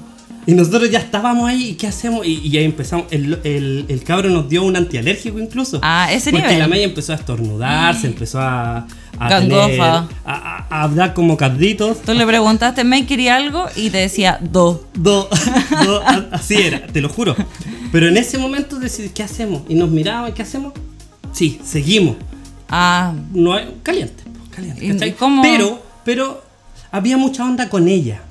Y 0.48 0.54
nosotros 0.54 0.90
ya 0.90 0.98
estábamos 0.98 1.46
ahí, 1.46 1.68
¿y 1.68 1.74
qué 1.74 1.86
hacemos? 1.88 2.26
Y, 2.26 2.38
y 2.38 2.56
ahí 2.56 2.64
empezamos, 2.64 3.04
el, 3.10 3.38
el, 3.44 3.84
el 3.86 4.02
cabro 4.02 4.30
nos 4.30 4.48
dio 4.48 4.62
un 4.64 4.76
antialérgico 4.76 5.38
incluso. 5.38 5.78
Ah, 5.82 6.08
ese 6.10 6.30
Porque 6.30 6.46
nivel. 6.46 6.58
la 6.60 6.68
Maya 6.68 6.84
empezó 6.84 7.12
a 7.12 7.16
estornudar, 7.16 7.94
se 7.94 8.06
empezó 8.06 8.40
a, 8.40 8.86
a, 9.18 9.28
tener- 9.28 9.78
a, 9.78 10.08
a- 10.24 10.82
hablar 10.84 11.12
como 11.12 11.36
carditos. 11.36 12.00
Tú 12.00 12.14
le 12.14 12.24
preguntaste, 12.26 12.82
¿me 12.82 13.04
quería 13.04 13.36
algo? 13.36 13.66
Y 13.76 13.90
te 13.90 13.98
decía, 13.98 14.38
do. 14.40 14.86
Do- 14.94 15.28
do- 15.84 16.02
así 16.32 16.54
era, 16.54 16.86
te 16.86 17.02
lo 17.02 17.10
juro. 17.10 17.36
Pero 17.92 18.08
en 18.08 18.16
ese 18.16 18.38
momento 18.38 18.78
decidí, 18.78 19.10
¿qué 19.10 19.22
hacemos? 19.24 19.64
Y 19.68 19.74
nos 19.74 19.90
mirábamos, 19.90 20.30
¿qué 20.30 20.40
hacemos? 20.40 20.72
Sí, 21.30 21.60
seguimos. 21.62 22.16
Ah, 22.70 23.12
No 23.34 23.54
caliente, 23.82 24.22
caliente. 24.50 25.14
Pero, 25.42 25.82
pero 26.06 26.42
había 26.90 27.18
mucha 27.18 27.44
onda 27.44 27.68
con 27.68 27.86
ella. 27.86 28.22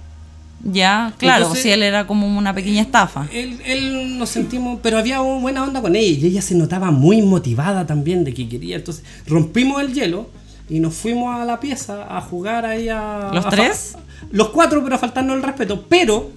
Ya, 0.63 1.13
claro, 1.17 1.43
Entonces- 1.43 1.63
si 1.63 1.69
él 1.71 1.83
era 1.83 2.07
como 2.07 2.27
una 2.37 2.53
pequeña 2.53 2.81
estafa. 2.81 3.27
Él, 3.31 3.59
él 3.65 4.17
nos 4.17 4.29
sentimos, 4.29 4.79
pero 4.81 4.97
había 4.97 5.21
una 5.21 5.39
buena 5.41 5.63
onda 5.63 5.81
con 5.81 5.95
ella 5.95 6.09
y 6.19 6.25
ella 6.25 6.41
se 6.41 6.55
notaba 6.55 6.91
muy 6.91 7.21
motivada 7.21 7.85
también 7.85 8.23
de 8.23 8.33
que 8.33 8.47
quería. 8.49 8.75
Entonces 8.77 9.03
rompimos 9.27 9.81
el 9.81 9.93
hielo 9.93 10.29
y 10.69 10.79
nos 10.79 10.93
fuimos 10.95 11.39
a 11.39 11.45
la 11.45 11.59
pieza 11.59 12.07
a 12.15 12.21
jugar 12.21 12.65
ahí 12.65 12.89
a. 12.89 13.29
¿Los 13.33 13.45
a- 13.45 13.49
tres? 13.49 13.95
Los 14.31 14.49
cuatro, 14.49 14.83
pero 14.83 14.95
a 14.95 14.99
faltarnos 14.99 15.37
el 15.37 15.43
respeto. 15.43 15.85
Pero, 15.87 16.31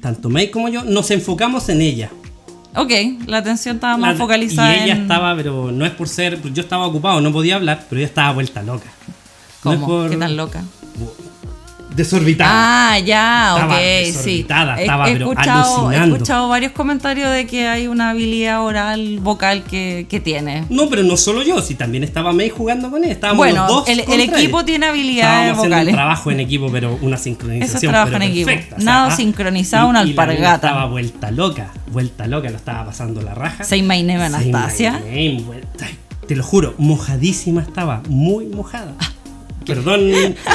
tanto 0.00 0.30
May 0.30 0.50
como 0.50 0.68
yo, 0.68 0.84
nos 0.84 1.10
enfocamos 1.10 1.68
en 1.68 1.82
ella. 1.82 2.10
Ok, 2.76 2.92
la 3.26 3.38
atención 3.38 3.76
estaba 3.76 3.96
más 3.96 4.12
La- 4.14 4.18
focalizada 4.20 4.76
Y 4.76 4.84
ella 4.84 4.94
en... 4.94 5.02
estaba, 5.02 5.34
pero 5.34 5.72
no 5.72 5.84
es 5.84 5.90
por 5.92 6.08
ser. 6.08 6.40
Yo 6.52 6.62
estaba 6.62 6.86
ocupado, 6.86 7.20
no 7.20 7.32
podía 7.32 7.56
hablar, 7.56 7.84
pero 7.88 7.98
ella 8.00 8.06
estaba 8.08 8.32
vuelta 8.32 8.62
loca. 8.62 8.86
No 9.64 9.72
es 9.72 9.78
¿Cómo? 9.80 9.86
por- 9.88 10.10
¿Qué 10.10 10.16
tan 10.16 10.36
loca? 10.36 10.62
Desorbitada. 12.00 12.50
Ah, 12.94 12.98
ya, 12.98 13.54
Estaba 13.54 13.74
ok, 13.74 13.80
sí. 13.80 14.06
desorbitada, 14.12 14.78
He- 14.78 14.82
estaba, 14.82 15.08
he, 15.08 15.12
pero 15.12 15.30
escuchado, 15.32 15.92
he 15.92 15.96
escuchado 16.04 16.48
varios 16.48 16.72
comentarios 16.72 17.30
de 17.30 17.46
que 17.46 17.68
hay 17.68 17.86
una 17.88 18.10
habilidad 18.10 18.62
oral, 18.62 19.18
vocal 19.20 19.62
que, 19.64 20.06
que 20.08 20.18
tiene. 20.20 20.64
No, 20.70 20.88
pero 20.88 21.02
no 21.02 21.16
solo 21.16 21.42
yo, 21.42 21.60
si 21.60 21.74
también 21.74 22.02
estaba 22.04 22.32
May 22.32 22.48
jugando 22.50 22.90
con 22.90 23.04
él. 23.04 23.10
Estábamos 23.10 23.38
Bueno, 23.38 23.66
los 23.66 23.68
dos 23.68 23.88
el, 23.88 24.00
equipo 24.00 24.60
él. 24.60 24.66
tiene 24.66 24.86
habilidades 24.86 25.50
Estábamos 25.50 25.58
haciendo 25.58 25.76
vocales. 25.76 25.92
un 25.92 25.96
trabajo 25.96 26.30
en 26.30 26.40
equipo, 26.40 26.68
pero 26.72 26.98
una 27.02 27.16
sincronización. 27.16 27.76
Eso 27.76 27.86
es 27.86 27.90
trabajo 27.90 28.16
en 28.16 28.22
equipo. 28.22 28.46
perfecta, 28.46 28.76
Nada 28.78 29.06
ah, 29.12 29.16
sincronizado, 29.16 29.86
y- 29.86 29.90
una 29.90 30.00
alpargata. 30.00 30.54
Estaba 30.68 30.86
vuelta 30.86 31.30
loca, 31.30 31.70
vuelta 31.92 32.26
loca, 32.26 32.48
lo 32.50 32.56
estaba 32.56 32.86
pasando 32.86 33.20
la 33.22 33.34
raja. 33.34 33.62
Say 33.64 33.82
my 33.82 34.02
name, 34.02 34.18
Say 34.20 34.30
my 34.30 34.36
Anastasia. 34.58 34.92
name, 35.00 35.42
vuelta- 35.44 35.84
ay, 35.86 35.96
Te 36.26 36.36
lo 36.36 36.44
juro, 36.44 36.74
mojadísima 36.78 37.60
estaba, 37.60 38.02
muy 38.08 38.46
mojada. 38.46 38.94
Ah, 39.00 39.08
Perdón, 39.66 40.00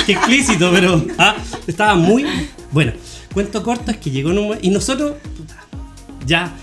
qué 0.06 0.14
explícito, 0.14 0.72
pero 0.72 1.06
ah, 1.18 1.36
estaba 1.68 1.96
muy. 1.96 2.26
Bueno, 2.72 2.92
cuento 3.34 3.62
corto 3.64 3.92
es 3.92 3.98
que 3.98 4.10
llegó 4.12 4.32
en 4.32 4.38
un 4.40 4.58
Y 4.62 4.70
nosotros, 4.70 5.14
ya 6.26 6.54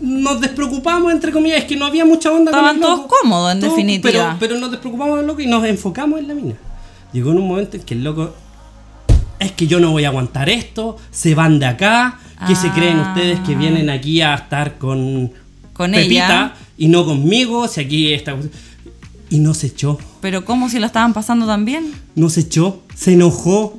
nos 0.00 0.40
despreocupamos, 0.40 1.12
entre 1.12 1.32
comillas, 1.32 1.58
es 1.60 1.64
que 1.64 1.76
no 1.76 1.86
había 1.86 2.04
mucha 2.04 2.30
onda 2.30 2.50
Estaban 2.50 2.74
con 2.74 2.76
el 2.76 2.82
todos 2.82 2.98
loco. 3.00 3.14
cómodos, 3.22 3.52
en 3.52 3.60
definitiva. 3.60 4.10
Pero, 4.12 4.36
pero 4.38 4.58
nos 4.60 4.70
despreocupamos 4.70 5.16
del 5.18 5.26
loco 5.26 5.40
y 5.40 5.46
nos 5.46 5.64
enfocamos 5.64 6.18
en 6.20 6.28
la 6.28 6.34
mina. 6.34 6.54
Llegó 7.12 7.30
en 7.30 7.38
un 7.38 7.48
momento 7.48 7.76
en 7.76 7.82
que 7.84 7.94
el 7.94 8.04
loco. 8.04 8.34
Es 9.38 9.52
que 9.52 9.66
yo 9.66 9.80
no 9.80 9.90
voy 9.92 10.04
a 10.04 10.08
aguantar 10.08 10.48
esto, 10.48 10.96
se 11.10 11.34
van 11.34 11.58
de 11.58 11.66
acá. 11.66 12.18
¿Qué 12.46 12.54
se 12.54 12.68
creen 12.70 12.98
Ah. 12.98 13.14
ustedes 13.14 13.40
que 13.40 13.54
vienen 13.54 13.88
aquí 13.88 14.20
a 14.20 14.34
estar 14.34 14.76
con, 14.76 15.32
Con 15.72 15.92
Pepita 15.92 16.26
ella. 16.26 16.54
y 16.76 16.88
no 16.88 17.04
conmigo? 17.06 17.66
Si 17.68 17.80
aquí 17.80 18.12
está. 18.12 18.36
Y 19.34 19.40
no 19.40 19.52
se 19.52 19.66
echó, 19.66 19.98
Pero 20.20 20.44
¿cómo 20.44 20.68
si 20.68 20.78
lo 20.78 20.86
estaban 20.86 21.12
pasando 21.12 21.44
tan 21.44 21.64
bien? 21.64 21.92
no 22.14 22.30
se 22.30 22.40
echó, 22.42 22.82
se 22.94 23.14
enojó. 23.14 23.76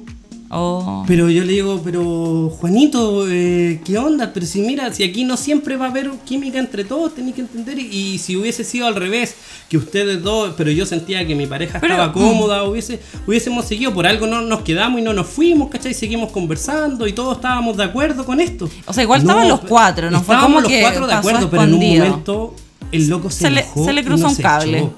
Oh, 0.50 1.04
Pero 1.08 1.30
yo 1.30 1.44
le 1.46 1.54
digo, 1.54 1.82
pero 1.84 2.50
Juanito, 2.60 3.26
eh, 3.30 3.80
¿qué 3.86 3.98
onda? 3.98 4.32
Pero 4.34 4.46
si 4.46 4.60
mira, 4.62 4.94
si 4.94 5.04
aquí 5.04 5.24
no 5.24 5.38
siempre 5.38 5.78
va 5.78 5.86
a 5.86 5.90
haber 5.90 6.12
química 6.26 6.60
entre 6.60 6.84
todos, 6.84 7.16
tenéis 7.16 7.36
que 7.36 7.42
entender. 7.42 7.80
Y, 7.80 7.86
y 7.86 8.18
si 8.20 8.36
hubiese 8.36 8.64
sido 8.66 8.86
al 8.88 8.96
revés, 8.96 9.36
que 9.70 9.78
ustedes 9.78 10.22
dos, 10.22 10.54
pero 10.58 10.72
yo 10.72 10.86
sentía 10.86 11.26
que 11.26 11.36
mi 11.36 11.48
pareja 11.48 11.80
Pero, 11.80 11.94
estaba 11.94 12.12
mm. 12.12 12.14
cómoda, 12.14 12.64
hubiese, 12.64 13.00
hubiésemos 13.26 13.66
seguido, 13.66 13.94
por 13.94 14.06
algo 14.06 14.28
no 14.28 14.42
nos 14.42 14.62
quedamos 14.62 15.00
y 15.00 15.04
no 15.04 15.14
nos 15.14 15.28
fuimos, 15.28 15.70
¿cachai? 15.70 15.94
Seguimos 15.94 16.32
conversando 16.34 17.08
y 17.08 17.14
todos 17.14 17.38
estábamos 17.38 17.78
de 17.78 17.84
acuerdo 17.86 18.26
con 18.26 18.40
esto. 18.42 18.70
O 18.88 18.94
sea, 18.94 19.04
igual 19.04 19.22
estaban 19.22 19.48
los 19.48 19.62
cuatro, 19.62 20.12
no 20.12 20.22
fue 20.22 20.36
estábamos 20.36 20.48
como 20.48 20.62
los 20.62 20.70
que 20.72 20.82
cuatro 20.82 21.08
de 21.08 21.14
acuerdo, 21.14 21.50
pero 21.50 21.64
en 21.64 21.74
un 21.74 21.80
momento 21.80 22.56
el 22.92 23.08
loco 23.10 23.30
se, 23.32 23.40
Se 23.46 23.50
le- 23.50 23.62
enojó 23.62 23.86
se 23.86 23.94
le 23.94 24.04
cruzó 24.06 24.28
un 24.28 24.36
cable. 24.36 24.78
echó. 24.78 24.94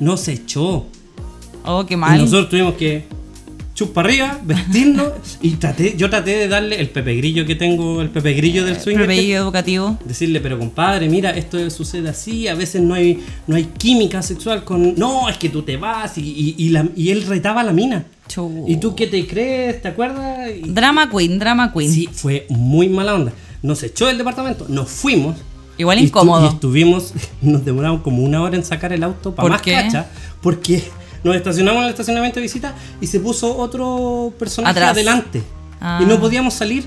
No 0.00 0.16
se 0.16 0.32
echó. 0.32 0.86
oh, 1.64 1.86
qué 1.86 1.94
Y 1.94 1.96
mal. 1.96 2.18
nosotros 2.18 2.48
tuvimos 2.50 2.74
que 2.74 3.04
chup 3.74 3.92
para 3.92 4.08
arriba, 4.08 4.38
vestirnos 4.44 5.12
y 5.42 5.50
traté, 5.56 5.94
yo 5.96 6.08
traté 6.08 6.30
de 6.36 6.46
darle 6.46 6.78
el 6.80 6.90
pepe 6.90 7.16
grillo 7.16 7.44
que 7.44 7.56
tengo, 7.56 8.02
el 8.02 8.08
pepe 8.10 8.32
grillo 8.34 8.64
del 8.64 8.78
swing. 8.80 8.94
Prepello 8.94 9.36
educativo. 9.36 9.98
Decirle, 10.04 10.40
pero 10.40 10.58
compadre, 10.60 11.08
mira, 11.08 11.30
esto 11.30 11.68
sucede 11.70 12.08
así, 12.08 12.46
a 12.46 12.54
veces 12.54 12.82
no 12.82 12.94
hay, 12.94 13.18
no 13.48 13.56
hay 13.56 13.64
química 13.64 14.22
sexual 14.22 14.62
con... 14.62 14.94
No, 14.94 15.28
es 15.28 15.38
que 15.38 15.48
tú 15.48 15.62
te 15.62 15.76
vas 15.76 16.16
y, 16.18 16.20
y- 16.22 16.54
y 16.56 16.68
la- 16.68 16.88
y 16.94 17.10
él 17.10 17.24
retaba 17.26 17.62
a 17.62 17.64
la 17.64 17.72
mina. 17.72 18.04
Chu. 18.28 18.64
¿Y 18.68 18.76
tú 18.76 18.94
qué 18.94 19.08
te 19.08 19.26
crees? 19.26 19.82
¿Te 19.82 19.88
acuerdas? 19.88 20.50
Y- 20.56 20.70
Drama 20.70 21.10
queen, 21.10 21.38
drama 21.40 21.72
queen. 21.72 21.90
Sí, 21.90 22.08
fue 22.12 22.46
muy 22.50 22.88
mala 22.88 23.14
onda. 23.14 23.32
Nos 23.62 23.82
echó 23.82 24.06
del 24.06 24.18
departamento, 24.18 24.66
nos 24.68 24.88
fuimos. 24.88 25.36
Igual 25.78 25.98
y 25.98 26.02
estu- 26.02 26.06
incómodo. 26.08 26.44
Y 26.46 26.48
estuvimos, 26.48 27.12
nos 27.42 27.64
demoramos 27.64 28.02
como 28.02 28.22
una 28.22 28.42
hora 28.42 28.56
en 28.56 28.64
sacar 28.64 28.92
el 28.92 29.02
auto 29.02 29.34
para 29.34 29.42
¿Por 29.44 29.50
más 29.52 29.62
qué? 29.62 29.72
cacha, 29.72 30.06
porque 30.40 30.84
nos 31.24 31.34
estacionamos 31.36 31.78
en 31.80 31.84
el 31.86 31.90
estacionamiento 31.90 32.36
de 32.36 32.42
visita 32.42 32.74
y 33.00 33.06
se 33.06 33.20
puso 33.20 33.56
otro 33.56 34.32
personaje 34.38 34.70
Atrás. 34.72 34.90
adelante. 34.92 35.42
Ah. 35.80 35.98
Y 36.02 36.06
no 36.06 36.20
podíamos 36.20 36.54
salir. 36.54 36.86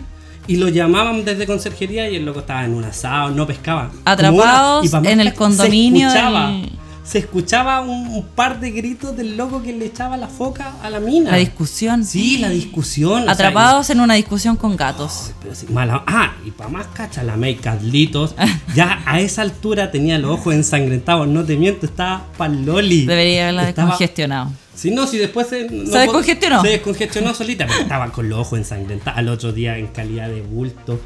Y 0.50 0.56
lo 0.56 0.70
llamaban 0.70 1.26
desde 1.26 1.46
conserjería 1.46 2.10
y 2.10 2.16
el 2.16 2.24
loco 2.24 2.40
estaba 2.40 2.64
en 2.64 2.74
un 2.74 2.86
asado, 2.86 3.32
no 3.32 3.46
pescaba. 3.46 3.92
Atrapados 4.06 4.94
una- 4.94 5.10
en 5.12 5.20
el 5.20 5.34
condominio 5.34 6.10
Se 6.10 6.18
escuchaba, 6.18 6.48
del- 6.48 6.70
se 7.08 7.20
escuchaba 7.20 7.80
un, 7.82 8.08
un 8.08 8.26
par 8.36 8.60
de 8.60 8.72
gritos 8.72 9.16
del 9.16 9.38
loco 9.38 9.64
que 9.64 9.72
le 9.72 9.86
echaba 9.86 10.18
la 10.18 10.28
foca 10.28 10.74
a 10.84 10.90
la 10.90 11.00
mina. 11.00 11.32
La 11.32 11.38
discusión. 11.38 12.04
Sí, 12.04 12.38
la 12.40 12.50
discusión. 12.50 13.22
o 13.22 13.24
sea, 13.24 13.32
Atrapados 13.34 13.90
en 13.90 14.02
una 14.02 14.16
discusión 14.16 14.58
con 14.58 14.76
gatos. 14.76 15.32
pero 15.42 15.56
sí, 15.56 15.68
mala. 15.70 16.04
Ah, 16.06 16.34
y 16.46 16.52
para 16.52 16.70
más 16.70 16.88
cacha, 16.88 17.24
la 17.24 17.38
May 17.38 17.56
Carlitos. 17.56 18.36
ya 18.76 19.02
a 19.06 19.20
esa 19.22 19.42
altura 19.44 19.90
tenía 19.92 20.18
los 20.20 20.32
ojos 20.32 20.54
ensangrentados. 20.54 21.28
No 21.28 21.46
te 21.46 21.56
miento, 21.56 21.86
estaba 21.86 22.26
pa'l 22.38 22.66
Loli. 22.66 23.06
Debería 23.06 23.44
haberla 23.44 23.70
Estaba- 23.70 23.88
descongestionado. 23.90 24.52
Si 24.76 24.92
no, 24.92 25.08
si 25.08 25.18
después 25.18 25.48
se. 25.48 25.68
no 25.72 25.92
¿Se 25.92 25.98
descongestionó? 25.98 26.62
Se 26.62 26.68
descongestionó 26.68 27.34
solita, 27.34 27.66
pero 27.66 27.80
estaba 27.80 28.12
con 28.12 28.30
los 28.30 28.38
ojos 28.40 28.60
ensangrentados. 28.60 29.18
Al 29.18 29.28
otro 29.30 29.52
día 29.52 29.76
en 29.80 29.88
calidad 29.88 30.30
de 30.30 30.42
bulto. 30.44 31.00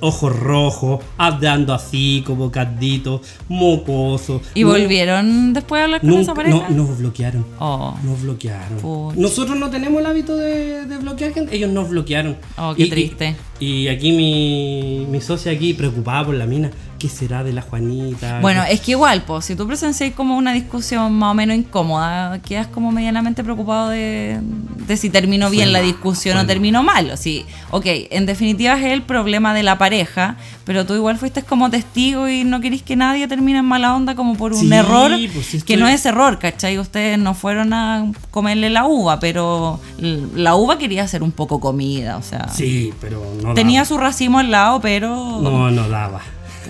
Ojos 0.00 0.38
rojos, 0.38 1.00
hablando 1.18 1.72
así, 1.74 2.22
como 2.26 2.50
cardito, 2.50 3.20
mocoso. 3.48 4.40
¿Y 4.54 4.62
No- 4.62 4.68
volvieron 4.70 5.52
después 5.52 5.80
a 5.80 5.84
hablar 5.84 6.00
con 6.00 6.10
nunca- 6.10 6.22
esa 6.22 6.34
pareja? 6.34 6.68
No, 6.70 6.76
nos 6.86 6.98
bloquearon. 6.98 7.44
Oh. 7.58 7.94
Nos 8.04 8.22
bloquearon. 8.22 9.12
Nosotros 9.16 9.58
no 9.58 9.70
tenemos 9.70 10.00
el 10.00 10.06
hábito 10.06 10.36
de, 10.36 10.84
de 10.86 10.96
bloquear 10.98 11.32
gente, 11.32 11.54
ellos 11.56 11.70
nos 11.70 11.88
bloquearon. 11.88 12.36
Oh, 12.58 12.74
qué 12.76 12.86
triste. 12.86 13.36
Y, 13.58 13.88
aquí 13.88 14.12
mi, 14.12 15.06
mi 15.10 15.20
socia 15.20 15.52
aquí 15.52 15.72
preocupada 15.74 16.26
por 16.26 16.34
la 16.34 16.46
mina. 16.46 16.70
¿Qué 16.98 17.08
será 17.10 17.44
de 17.44 17.52
la 17.52 17.60
Juanita? 17.62 18.40
Bueno, 18.40 18.62
es 18.64 18.80
que 18.80 18.92
igual, 18.92 19.22
pues, 19.26 19.44
si 19.44 19.54
tú 19.54 19.66
presencias 19.66 20.14
como 20.14 20.36
una 20.36 20.52
discusión 20.54 21.12
más 21.12 21.32
o 21.32 21.34
menos 21.34 21.54
incómoda, 21.56 22.38
quedas 22.40 22.66
como 22.68 22.90
medianamente 22.90 23.44
preocupado 23.44 23.90
de, 23.90 24.40
de 24.86 24.96
si 24.96 25.10
terminó 25.10 25.50
bien 25.50 25.72
la 25.74 25.80
discusión 25.82 26.38
o 26.38 26.46
terminó 26.46 26.82
mal. 26.82 27.10
O 27.10 27.16
si, 27.18 27.44
ok, 27.70 27.84
en 28.10 28.24
definitiva 28.24 28.78
es 28.78 28.84
el 28.86 29.02
problema 29.02 29.52
de 29.52 29.62
la 29.62 29.76
pareja, 29.76 30.36
pero 30.64 30.86
tú 30.86 30.94
igual 30.94 31.18
fuiste 31.18 31.42
como 31.42 31.68
testigo 31.70 32.28
y 32.28 32.44
no 32.44 32.60
querís 32.62 32.82
que 32.82 32.96
nadie 32.96 33.28
termine 33.28 33.58
en 33.58 33.66
mala 33.66 33.94
onda 33.94 34.14
como 34.14 34.34
por 34.36 34.54
un 34.54 34.60
Sí, 34.60 34.72
error, 34.72 35.10
pues, 35.34 35.64
que 35.64 35.76
no 35.76 35.86
es- 35.88 36.06
error, 36.06 36.38
¿cachai? 36.38 36.78
Ustedes 36.78 37.18
no 37.18 37.34
fueron 37.34 37.72
a 37.74 38.10
comerle 38.30 38.70
la 38.70 38.86
uva, 38.86 39.20
pero 39.20 39.80
la 39.98 40.54
uva 40.54 40.78
quería 40.78 41.06
ser 41.08 41.22
un 41.22 41.32
poco 41.32 41.60
comida, 41.60 42.16
o 42.16 42.22
sea, 42.22 42.48
Sí, 42.48 42.92
pero 43.00 43.22
no 43.42 43.52
tenía 43.54 43.80
daba. 43.80 43.88
su 43.88 43.98
racimo 43.98 44.38
al 44.38 44.50
lado, 44.50 44.80
pero... 44.80 45.40
No, 45.42 45.70
no 45.70 45.88
daba. 45.88 46.20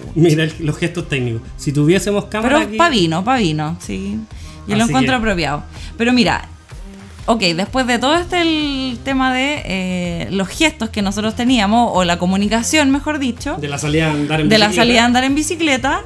Mira 0.14 0.44
el- 0.44 0.54
los 0.60 0.76
gestos 0.78 1.08
técnicos. 1.08 1.42
Si 1.56 1.72
tuviésemos 1.72 2.26
cámara 2.26 2.56
Pero 2.56 2.68
aquí, 2.68 2.76
pa' 2.76 2.88
vino, 2.88 3.24
pa' 3.24 3.36
vino, 3.36 3.76
sí. 3.80 4.18
Yo 4.68 4.76
lo 4.76 4.84
encuentro 4.84 5.12
que- 5.14 5.18
apropiado. 5.18 5.62
Pero 5.96 6.12
mira, 6.12 6.48
ok, 7.26 7.40
después 7.56 7.86
de 7.86 7.98
todo 7.98 8.14
este 8.16 8.40
el 8.40 8.98
tema 9.04 9.32
de 9.32 9.62
eh, 9.64 10.28
los 10.30 10.48
gestos 10.48 10.90
que 10.90 11.02
nosotros 11.02 11.34
teníamos, 11.36 11.90
o 11.94 12.04
la 12.04 12.18
comunicación, 12.18 12.90
mejor 12.90 13.18
dicho, 13.18 13.56
de 13.60 13.68
la 13.68 13.78
salida 13.78 14.08
a 14.08 14.12
andar 14.12 14.40
en 14.40 14.48
de 14.48 14.58
la 14.58 14.66
bicicleta, 14.66 14.82
salida 14.88 15.02
a 15.02 15.06
andar 15.06 15.24
en 15.24 15.34
bicicleta, 15.34 16.02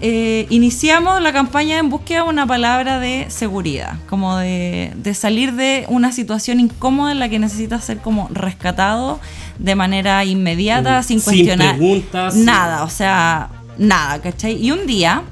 eh, 0.00 0.46
iniciamos 0.50 1.20
la 1.22 1.32
campaña 1.32 1.78
en 1.78 1.88
búsqueda 1.90 2.22
de 2.22 2.28
una 2.28 2.46
palabra 2.46 2.98
de 3.00 3.26
seguridad, 3.28 3.94
como 4.08 4.36
de, 4.36 4.92
de 4.96 5.14
salir 5.14 5.52
de 5.54 5.84
una 5.88 6.12
situación 6.12 6.60
incómoda 6.60 7.12
en 7.12 7.18
la 7.18 7.28
que 7.28 7.38
necesitas 7.38 7.84
ser 7.84 7.98
como 7.98 8.28
rescatado 8.32 9.20
de 9.58 9.74
manera 9.74 10.24
inmediata, 10.24 11.00
Mm, 11.00 11.02
sin 11.04 11.20
sin 11.20 11.24
cuestionar 11.32 11.76
preguntas. 11.76 12.34
nada, 12.36 12.84
o 12.84 12.90
sea, 12.90 13.48
nada, 13.76 14.20
¿cachai? 14.20 14.54
Y 14.64 14.70
un 14.70 14.86
día 14.86 15.22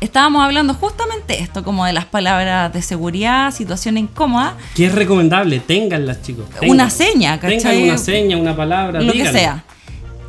estábamos 0.00 0.42
hablando 0.44 0.74
justamente 0.74 1.40
esto, 1.40 1.62
como 1.64 1.86
de 1.86 1.92
las 1.92 2.04
palabras 2.04 2.72
de 2.72 2.82
seguridad, 2.82 3.50
situación 3.52 3.96
incómoda, 3.96 4.54
Que 4.74 4.86
es 4.86 4.94
recomendable, 4.94 5.60
ténganlas, 5.60 6.22
chicos. 6.22 6.46
Una 6.66 6.90
seña, 6.90 7.38
¿cachai? 7.38 7.58
Tengan 7.58 7.82
una 7.84 7.98
seña, 7.98 8.36
una 8.36 8.56
palabra, 8.56 9.00
lo 9.00 9.12
que 9.12 9.26
sea. 9.30 9.64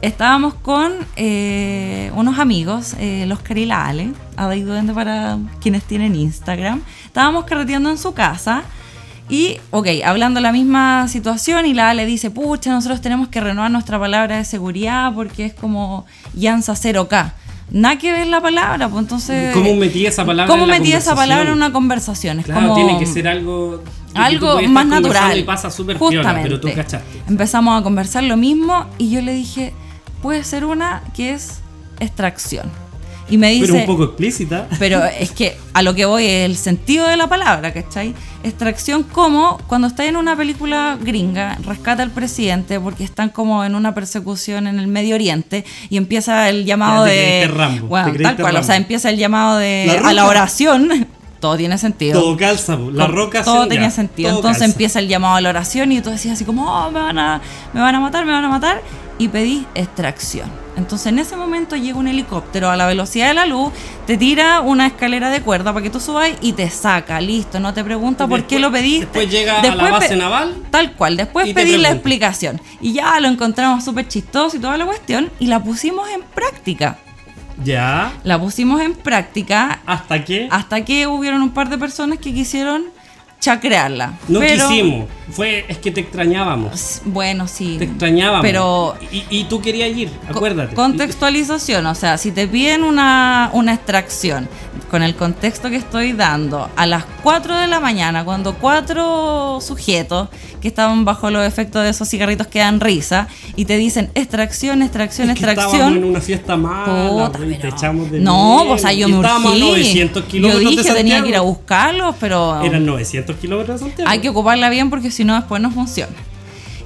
Estábamos 0.03 0.53
con 0.53 0.91
eh, 1.15 2.11
unos 2.13 2.37
amigos, 2.37 2.93
eh, 2.99 3.23
los 3.25 3.37
Oscar 3.37 3.57
y 3.57 3.65
la 3.65 3.87
Ale, 3.87 4.11
Duende 4.35 4.93
para 4.93 5.37
quienes 5.61 5.83
tienen 5.83 6.13
Instagram. 6.13 6.81
Estábamos 7.05 7.45
carreteando 7.45 7.89
en 7.89 7.97
su 7.97 8.13
casa 8.13 8.63
y, 9.29 9.59
ok, 9.71 9.87
hablando 10.03 10.41
la 10.41 10.51
misma 10.51 11.07
situación 11.07 11.65
y 11.65 11.73
la 11.73 11.89
Ale 11.89 12.05
dice, 12.05 12.31
pucha, 12.31 12.71
nosotros 12.71 12.99
tenemos 12.99 13.29
que 13.29 13.39
renovar 13.39 13.71
nuestra 13.71 13.97
palabra 13.97 14.39
de 14.39 14.43
seguridad 14.43 15.13
porque 15.15 15.45
es 15.45 15.53
como 15.53 16.05
Yansa 16.33 16.73
0K. 16.73 17.31
Nada 17.71 17.97
que 17.97 18.11
ver 18.11 18.27
la 18.27 18.41
palabra, 18.41 18.89
pues 18.89 19.03
entonces... 19.03 19.53
¿Cómo 19.53 19.73
metí 19.77 20.05
esa 20.05 20.25
palabra 20.25 20.51
¿Cómo 20.51 20.65
en 20.65 20.69
la 20.69 20.79
metí 20.79 20.91
esa 20.91 21.15
palabra 21.15 21.47
en 21.47 21.55
una 21.55 21.71
conversación? 21.71 22.39
Es 22.39 22.45
Claro, 22.45 22.59
como 22.59 22.75
tiene 22.75 22.99
que 22.99 23.05
ser 23.05 23.25
algo. 23.25 23.81
algo 24.15 24.61
más 24.63 24.85
natural. 24.85 25.39
Y 25.39 25.43
pasa 25.43 25.71
súper 25.71 25.97
pero 25.97 26.59
tú 26.59 26.67
cachaste. 26.75 27.23
Empezamos 27.29 27.79
a 27.79 27.83
conversar 27.83 28.23
lo 28.23 28.35
mismo 28.35 28.85
y 28.97 29.09
yo 29.09 29.21
le 29.21 29.33
dije, 29.33 29.73
puede 30.23 30.43
ser 30.43 30.65
una 30.65 31.03
que 31.15 31.33
es 31.33 31.59
extracción. 31.99 32.71
Y 33.29 33.37
me 33.37 33.51
dice, 33.51 33.67
Pero 33.67 33.79
un 33.79 33.85
poco 33.85 34.03
explícita. 34.05 34.67
pero 34.79 35.03
es 35.05 35.31
que 35.31 35.57
a 35.73 35.81
lo 35.81 35.93
que 35.93 36.05
voy 36.05 36.25
es 36.25 36.45
el 36.45 36.57
sentido 36.57 37.07
de 37.07 37.15
la 37.17 37.27
palabra, 37.27 37.73
¿cachai? 37.73 38.13
Extracción 38.43 39.03
como 39.03 39.59
cuando 39.67 39.87
está 39.87 40.05
en 40.05 40.17
una 40.17 40.35
película 40.35 40.97
gringa, 41.01 41.57
rescata 41.65 42.03
al 42.03 42.11
presidente 42.11 42.79
porque 42.79 43.03
están 43.03 43.29
como 43.29 43.63
en 43.63 43.75
una 43.75 43.93
persecución 43.93 44.67
en 44.67 44.79
el 44.79 44.87
Medio 44.87 45.15
Oriente 45.15 45.63
y 45.89 45.97
empieza 45.97 46.49
el 46.49 46.65
llamado 46.65 47.05
te 47.05 47.11
de... 47.11 47.47
Rambo, 47.47 47.87
Bueno, 47.87 48.13
tal 48.21 48.35
cual, 48.35 48.53
o 48.55 48.57
Rambo. 48.57 48.63
sea, 48.63 48.75
empieza 48.77 49.09
el 49.09 49.17
llamado 49.17 49.57
de... 49.57 49.99
La 50.01 50.09
a 50.09 50.13
la 50.13 50.25
oración. 50.25 51.07
Todo 51.43 51.57
tiene 51.57 51.77
sentido. 51.77 52.21
Todo 52.21 52.37
calza, 52.37 52.77
la 52.77 53.05
roca 53.05 53.43
todo 53.43 53.67
tenía 53.67 53.89
ya, 53.89 53.91
sentido 53.91 54.29
todo 54.29 54.39
entonces 54.39 54.61
calza. 54.61 54.71
empieza 54.71 54.99
el 54.99 55.09
llamado 55.09 55.35
a 55.35 55.41
la 55.41 55.49
oración 55.49 55.91
y 55.91 55.99
tú 55.99 56.09
decías 56.09 56.35
así 56.35 56.45
como 56.45 56.71
oh, 56.71 56.89
me 56.89 57.01
van 57.01 57.19
a 57.19 57.41
me 57.73 57.81
van 57.81 57.95
a 57.95 57.99
matar 57.99 58.25
me 58.25 58.31
van 58.31 58.45
a 58.45 58.47
matar 58.47 58.81
y 59.17 59.27
pedí 59.27 59.65
extracción. 59.75 60.49
Entonces 60.75 61.07
en 61.07 61.19
ese 61.19 61.35
momento 61.35 61.75
llega 61.75 61.97
un 61.97 62.07
helicóptero 62.07 62.69
a 62.69 62.75
la 62.75 62.87
velocidad 62.87 63.27
de 63.27 63.33
la 63.35 63.45
luz 63.45 63.71
te 64.07 64.17
tira 64.17 64.61
una 64.61 64.87
escalera 64.87 65.29
de 65.29 65.41
cuerda 65.41 65.71
para 65.71 65.83
que 65.83 65.89
tú 65.89 65.99
subas 65.99 66.31
y 66.41 66.53
te 66.53 66.69
saca. 66.69 67.21
Listo 67.21 67.59
no 67.59 67.73
te 67.73 67.83
pregunta 67.83 68.27
por 68.27 68.45
qué 68.45 68.59
lo 68.59 68.71
pediste. 68.71 69.05
después 69.05 69.29
llega 69.29 69.61
a 69.61 69.75
la 69.75 69.91
base 69.91 70.15
naval 70.15 70.55
tal 70.71 70.93
cual 70.93 71.15
después 71.17 71.47
y 71.47 71.53
te 71.53 71.61
pedí 71.61 71.77
la 71.77 71.91
explicación. 71.91 72.59
Y 72.81 72.93
ya 72.93 73.19
lo 73.19 73.27
encontramos 73.27 73.83
súper 73.83 74.07
chistoso 74.07 74.57
y 74.57 74.59
toda 74.59 74.77
la 74.77 74.85
cuestión 74.85 75.31
y 75.39 75.47
la 75.47 75.63
pusimos 75.63 76.09
en 76.09 76.21
práctica. 76.21 76.97
Ya. 77.63 78.11
la 78.23 78.39
pusimos 78.39 78.81
en 78.81 78.95
práctica 78.95 79.79
¿Hasta 79.85 80.25
qué? 80.25 80.47
hasta 80.49 80.83
que 80.83 81.05
hubieron 81.05 81.43
un 81.43 81.51
par 81.51 81.69
de 81.69 81.77
personas 81.77 82.17
que 82.17 82.33
quisieron 82.33 82.85
chacrearla. 83.43 84.13
no 84.27 84.39
Pero- 84.39 84.67
quisimos. 84.69 85.05
Fue, 85.31 85.65
es 85.69 85.77
que 85.79 85.89
te 85.89 86.01
extrañábamos. 86.01 87.01
Bueno, 87.05 87.47
sí. 87.47 87.77
Te 87.79 87.85
extrañábamos. 87.85 88.41
Pero 88.43 88.95
Y, 89.11 89.23
y 89.29 89.43
tú 89.45 89.61
querías 89.61 89.89
ir, 89.97 90.11
acuérdate. 90.29 90.75
contextualización, 90.75 91.85
o 91.87 91.95
sea, 91.95 92.17
si 92.17 92.31
te 92.31 92.45
piden 92.47 92.83
una, 92.83 93.49
una 93.53 93.73
extracción 93.73 94.47
con 94.91 95.01
el 95.01 95.15
contexto 95.15 95.69
que 95.69 95.77
estoy 95.77 96.11
dando 96.11 96.69
a 96.75 96.85
las 96.85 97.05
4 97.23 97.57
de 97.57 97.67
la 97.67 97.79
mañana, 97.79 98.23
cuando 98.25 98.53
cuatro 98.55 99.59
sujetos 99.61 100.27
que 100.61 100.67
estaban 100.67 101.03
bajo 101.05 101.31
los 101.31 101.45
efectos 101.47 101.83
de 101.83 101.89
esos 101.89 102.07
cigarritos 102.07 102.45
que 102.47 102.59
dan 102.59 102.79
risa 102.79 103.27
y 103.55 103.65
te 103.65 103.77
dicen 103.77 104.11
extracción, 104.13 104.81
extracción, 104.81 105.29
Es 105.31 105.39
que 105.39 105.45
estábamos 105.49 105.73
en 105.73 105.79
extracción. 105.81 106.03
una 106.09 106.21
fiesta 106.21 106.55
mala, 106.57 107.09
Puta, 107.29 107.37
güey, 107.39 107.57
te 107.59 107.67
echamos 107.69 108.11
de 108.11 108.19
no, 108.19 108.63
o 108.69 108.77
sea, 108.77 108.93
yo 108.93 109.07
me 109.07 109.17
urgí. 109.17 109.59
900 109.59 110.23
Yo 110.23 110.29
kilómetros 110.29 110.69
dije 110.69 110.89
de 110.89 110.95
tenía 110.95 111.23
que 111.23 111.29
ir 111.29 111.35
a 111.37 111.41
buscarlos, 111.41 112.15
pero 112.19 112.61
Eran 112.61 112.85
900 112.85 113.32
kilómetros 113.37 113.79
de 113.79 113.87
Santiago. 113.87 114.09
hay 114.09 114.19
que 114.19 114.29
ocuparla 114.29 114.69
bien 114.69 114.89
porque 114.89 115.11
si 115.11 115.23
no 115.23 115.35
después 115.35 115.61
no 115.61 115.71
funciona. 115.71 116.13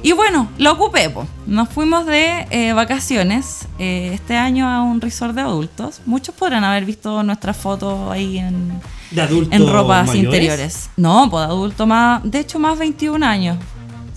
Y 0.03 0.11
bueno, 0.11 0.47
lo 0.59 0.73
ocupé. 0.73 1.09
po. 1.09 1.25
Nos 1.47 1.69
fuimos 1.69 2.05
de 2.05 2.45
eh, 2.51 2.73
vacaciones 2.73 3.67
eh, 3.79 4.11
este 4.13 4.35
año 4.37 4.67
a 4.69 4.83
un 4.83 5.01
resort 5.01 5.33
de 5.33 5.41
adultos. 5.41 6.01
Muchos 6.05 6.35
podrán 6.35 6.63
haber 6.63 6.85
visto 6.85 7.23
nuestras 7.23 7.57
fotos 7.57 8.11
ahí 8.11 8.37
en, 8.37 8.69
de 9.11 9.21
en 9.51 9.67
ropas 9.67 10.07
mayores. 10.07 10.23
interiores. 10.23 10.89
No, 10.97 11.27
pues 11.29 11.47
de 11.47 11.51
adulto 11.53 11.87
más, 11.87 12.21
de 12.23 12.39
hecho 12.39 12.59
más 12.59 12.77
21 12.77 13.25
años. 13.25 13.57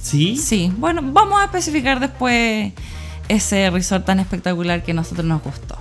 Sí. 0.00 0.36
Sí, 0.36 0.72
bueno, 0.76 1.00
vamos 1.02 1.40
a 1.40 1.44
especificar 1.44 1.98
después 1.98 2.72
ese 3.28 3.70
resort 3.70 4.04
tan 4.04 4.20
espectacular 4.20 4.82
que 4.82 4.90
a 4.92 4.94
nosotros 4.94 5.26
nos 5.26 5.42
gustó. 5.42 5.76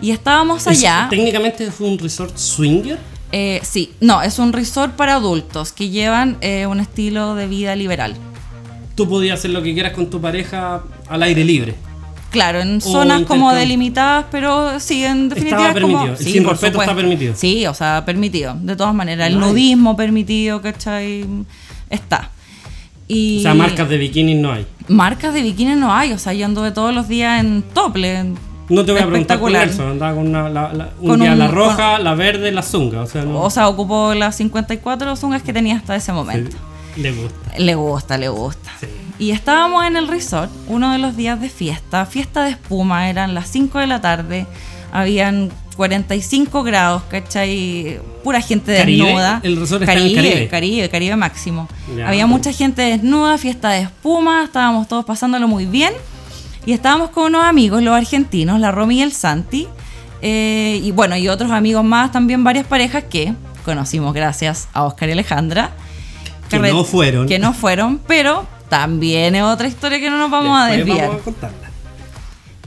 Y 0.00 0.12
estábamos 0.12 0.66
Es- 0.66 0.78
allá. 0.78 1.08
técnicamente 1.10 1.70
fue 1.70 1.88
un 1.88 1.98
resort 1.98 2.36
swinger. 2.36 2.98
Eh, 3.32 3.60
sí, 3.62 3.92
no, 4.00 4.22
es 4.22 4.38
un 4.38 4.52
resort 4.52 4.94
para 4.96 5.14
adultos 5.14 5.72
que 5.72 5.88
llevan 5.90 6.36
eh, 6.40 6.66
un 6.66 6.80
estilo 6.80 7.34
de 7.34 7.46
vida 7.46 7.76
liberal. 7.76 8.16
Tú 8.96 9.08
podías 9.08 9.38
hacer 9.38 9.52
lo 9.52 9.62
que 9.62 9.72
quieras 9.72 9.92
con 9.92 10.10
tu 10.10 10.20
pareja 10.20 10.82
al 11.08 11.22
aire 11.22 11.44
libre. 11.44 11.74
Claro, 12.30 12.60
en 12.60 12.80
zonas 12.80 13.22
como 13.22 13.52
delimitadas, 13.52 14.26
pero 14.30 14.78
sí, 14.78 15.04
en 15.04 15.28
definitiva 15.28 15.68
Estaba 15.68 15.78
es 15.78 15.82
como... 15.82 15.98
permitido. 15.98 16.16
El 16.18 16.24
sí, 16.24 16.32
sin 16.32 16.44
respeto 16.44 16.72
supuesto. 16.72 16.82
está 16.82 16.94
permitido. 16.94 17.34
Sí, 17.36 17.66
o 17.66 17.74
sea, 17.74 18.04
permitido. 18.04 18.54
De 18.60 18.76
todas 18.76 18.94
maneras, 18.94 19.28
el 19.28 19.34
Nice. 19.38 19.48
nudismo 19.48 19.96
permitido, 19.96 20.60
¿cachai? 20.62 21.24
Está. 21.88 22.30
Y 23.08 23.38
O 23.38 23.42
sea, 23.42 23.54
marcas 23.54 23.88
de 23.88 23.96
bikinis 23.98 24.36
no 24.36 24.52
hay. 24.52 24.64
marcas 24.86 25.34
de 25.34 25.42
bikini 25.42 25.74
no 25.74 25.92
hay, 25.92 26.12
o 26.12 26.18
sea, 26.18 26.32
yo 26.32 26.46
anduve 26.46 26.70
todos 26.70 26.94
los 26.94 27.08
días 27.08 27.40
en 27.40 27.62
tople. 27.74 28.26
No 28.70 28.84
te 28.84 28.92
voy 28.92 29.00
a 29.00 29.06
preguntar 29.06 29.36
Espectacular. 29.36 29.66
Nelson. 29.66 29.90
Andaba 29.90 30.14
con 30.14 30.26
una, 30.28 30.48
la, 30.48 30.72
la- 30.72 30.90
un 31.00 31.08
Con 31.08 31.20
día 31.20 31.32
un- 31.32 31.38
la 31.38 31.48
roja, 31.48 31.98
la 31.98 32.14
verde, 32.14 32.50
la 32.52 32.62
zunga. 32.62 33.02
O 33.02 33.06
sea, 33.06 33.22
no. 33.24 33.40
O 33.42 33.50
sea, 33.50 33.68
ocupó 33.68 34.14
las 34.14 34.36
54 34.36 35.16
zungas 35.16 35.42
que 35.42 35.52
tenía 35.52 35.76
hasta 35.76 35.94
ese 35.96 36.12
momento. 36.12 36.56
le 36.96 37.12
gusta. 37.12 37.58
Le 37.58 37.74
gusta, 37.74 38.18
le 38.18 38.28
gusta. 38.28 38.70
Sí. 38.80 38.86
Y 39.18 39.30
estábamos 39.32 39.84
en 39.84 39.96
el 39.96 40.08
resort, 40.08 40.50
uno 40.68 40.92
de 40.92 40.98
los 40.98 41.14
días 41.16 41.38
de 41.40 41.50
fiesta, 41.50 42.06
fiesta 42.06 42.44
de 42.44 42.50
espuma, 42.52 43.10
eran 43.10 43.34
las 43.34 43.48
5 43.48 43.78
de 43.78 43.86
la 43.86 44.00
tarde, 44.00 44.46
habían 44.92 45.50
45 45.76 46.62
grados, 46.62 47.02
¿cachai? 47.10 48.00
Pura 48.24 48.40
gente 48.40 48.76
¿Caribe? 48.76 49.04
desnuda. 49.06 49.40
El 49.42 49.56
resort 49.58 49.82
está 49.82 49.92
en 49.94 49.98
Caribe, 50.00 50.14
Caribe. 50.22 50.48
Caribe, 50.48 50.88
Caribe 50.88 51.16
máximo. 51.16 51.68
Ya. 51.96 52.08
Había 52.08 52.26
mucha 52.26 52.52
gente 52.52 52.82
desnuda, 52.82 53.36
fiesta 53.38 53.70
de 53.70 53.82
espuma, 53.82 54.44
estábamos 54.44 54.88
todos 54.88 55.04
pasándolo 55.04 55.48
muy 55.48 55.66
bien. 55.66 55.92
Y 56.66 56.72
estábamos 56.72 57.10
con 57.10 57.24
unos 57.24 57.44
amigos, 57.44 57.82
los 57.82 57.94
argentinos, 57.94 58.60
la 58.60 58.70
Romy 58.72 58.98
y 58.98 59.02
el 59.02 59.12
Santi. 59.12 59.66
eh, 60.22 60.80
y 60.82 60.90
bueno, 60.92 61.16
y 61.16 61.28
otros 61.28 61.50
amigos 61.50 61.82
más, 61.84 62.12
también 62.12 62.44
varias 62.44 62.66
parejas 62.66 63.04
que 63.04 63.32
conocimos 63.64 64.12
gracias 64.14 64.68
a 64.74 64.84
Oscar 64.84 65.08
y 65.08 65.12
Alejandra. 65.12 65.70
Que 66.50 66.58
no 66.58 66.84
fueron. 66.84 67.26
Que 67.28 67.38
no 67.38 67.52
fueron, 67.54 67.98
pero 68.06 68.46
también 68.68 69.34
es 69.34 69.42
otra 69.42 69.68
historia 69.68 69.98
que 70.00 70.10
no 70.10 70.18
nos 70.18 70.30
vamos 70.30 70.58
a 70.60 70.66
desviar. 70.66 71.06
Vamos 71.08 71.20
a 71.22 71.24
contarla. 71.24 71.70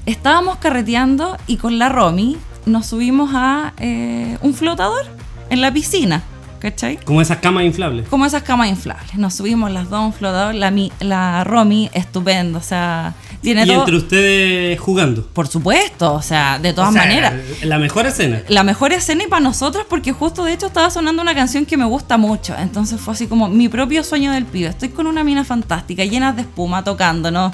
Estábamos 0.05 0.57
carreteando 0.57 1.37
y 1.47 1.57
con 1.57 1.79
la 1.79 1.89
Romy 1.89 2.37
nos 2.65 2.87
subimos 2.87 3.31
a 3.33 3.73
eh, 3.79 4.37
un 4.41 4.53
flotador 4.53 5.05
en 5.49 5.61
la 5.61 5.71
piscina, 5.71 6.23
¿cachai? 6.59 6.97
Como 6.97 7.21
esas 7.21 7.37
camas 7.37 7.63
inflables. 7.63 8.07
Como 8.09 8.25
esas 8.25 8.43
camas 8.43 8.67
inflables. 8.69 9.15
Nos 9.15 9.33
subimos 9.35 9.71
las 9.71 9.89
dos 9.89 9.99
a 9.99 10.05
un 10.05 10.13
flotador. 10.13 10.55
La, 10.55 10.71
mi- 10.71 10.91
la 10.99 11.43
Romy, 11.45 11.89
estupendo, 11.93 12.57
o 12.59 12.61
sea, 12.63 13.13
tiene 13.43 13.63
Y 13.63 13.67
todo. 13.67 13.79
entre 13.81 13.97
ustedes 13.97 14.79
jugando. 14.79 15.27
Por 15.27 15.47
supuesto, 15.47 16.13
o 16.13 16.21
sea, 16.23 16.57
de 16.57 16.73
todas 16.73 16.89
O 16.89 16.93
sea, 16.93 17.01
maneras. 17.03 17.33
La 17.61 17.77
mejor 17.77 18.07
escena. 18.07 18.41
La 18.47 18.63
mejor 18.63 18.93
escena 18.93 19.23
y 19.23 19.27
para 19.27 19.41
nosotros 19.41 19.85
porque 19.87 20.11
justo 20.13 20.43
de 20.45 20.53
hecho 20.53 20.65
estaba 20.67 20.89
sonando 20.89 21.21
una 21.21 21.35
canción 21.35 21.65
que 21.65 21.77
me 21.77 21.85
gusta 21.85 22.17
mucho. 22.17 22.55
Entonces 22.57 22.99
fue 22.99 23.13
así 23.13 23.27
como 23.27 23.49
mi 23.49 23.69
propio 23.69 24.03
sueño 24.03 24.31
del 24.31 24.45
pibe. 24.45 24.69
Estoy 24.69 24.89
con 24.89 25.05
una 25.05 25.23
mina 25.23 25.43
fantástica, 25.43 26.03
llenas 26.05 26.35
de 26.35 26.41
espuma, 26.43 26.83
tocándonos. 26.83 27.53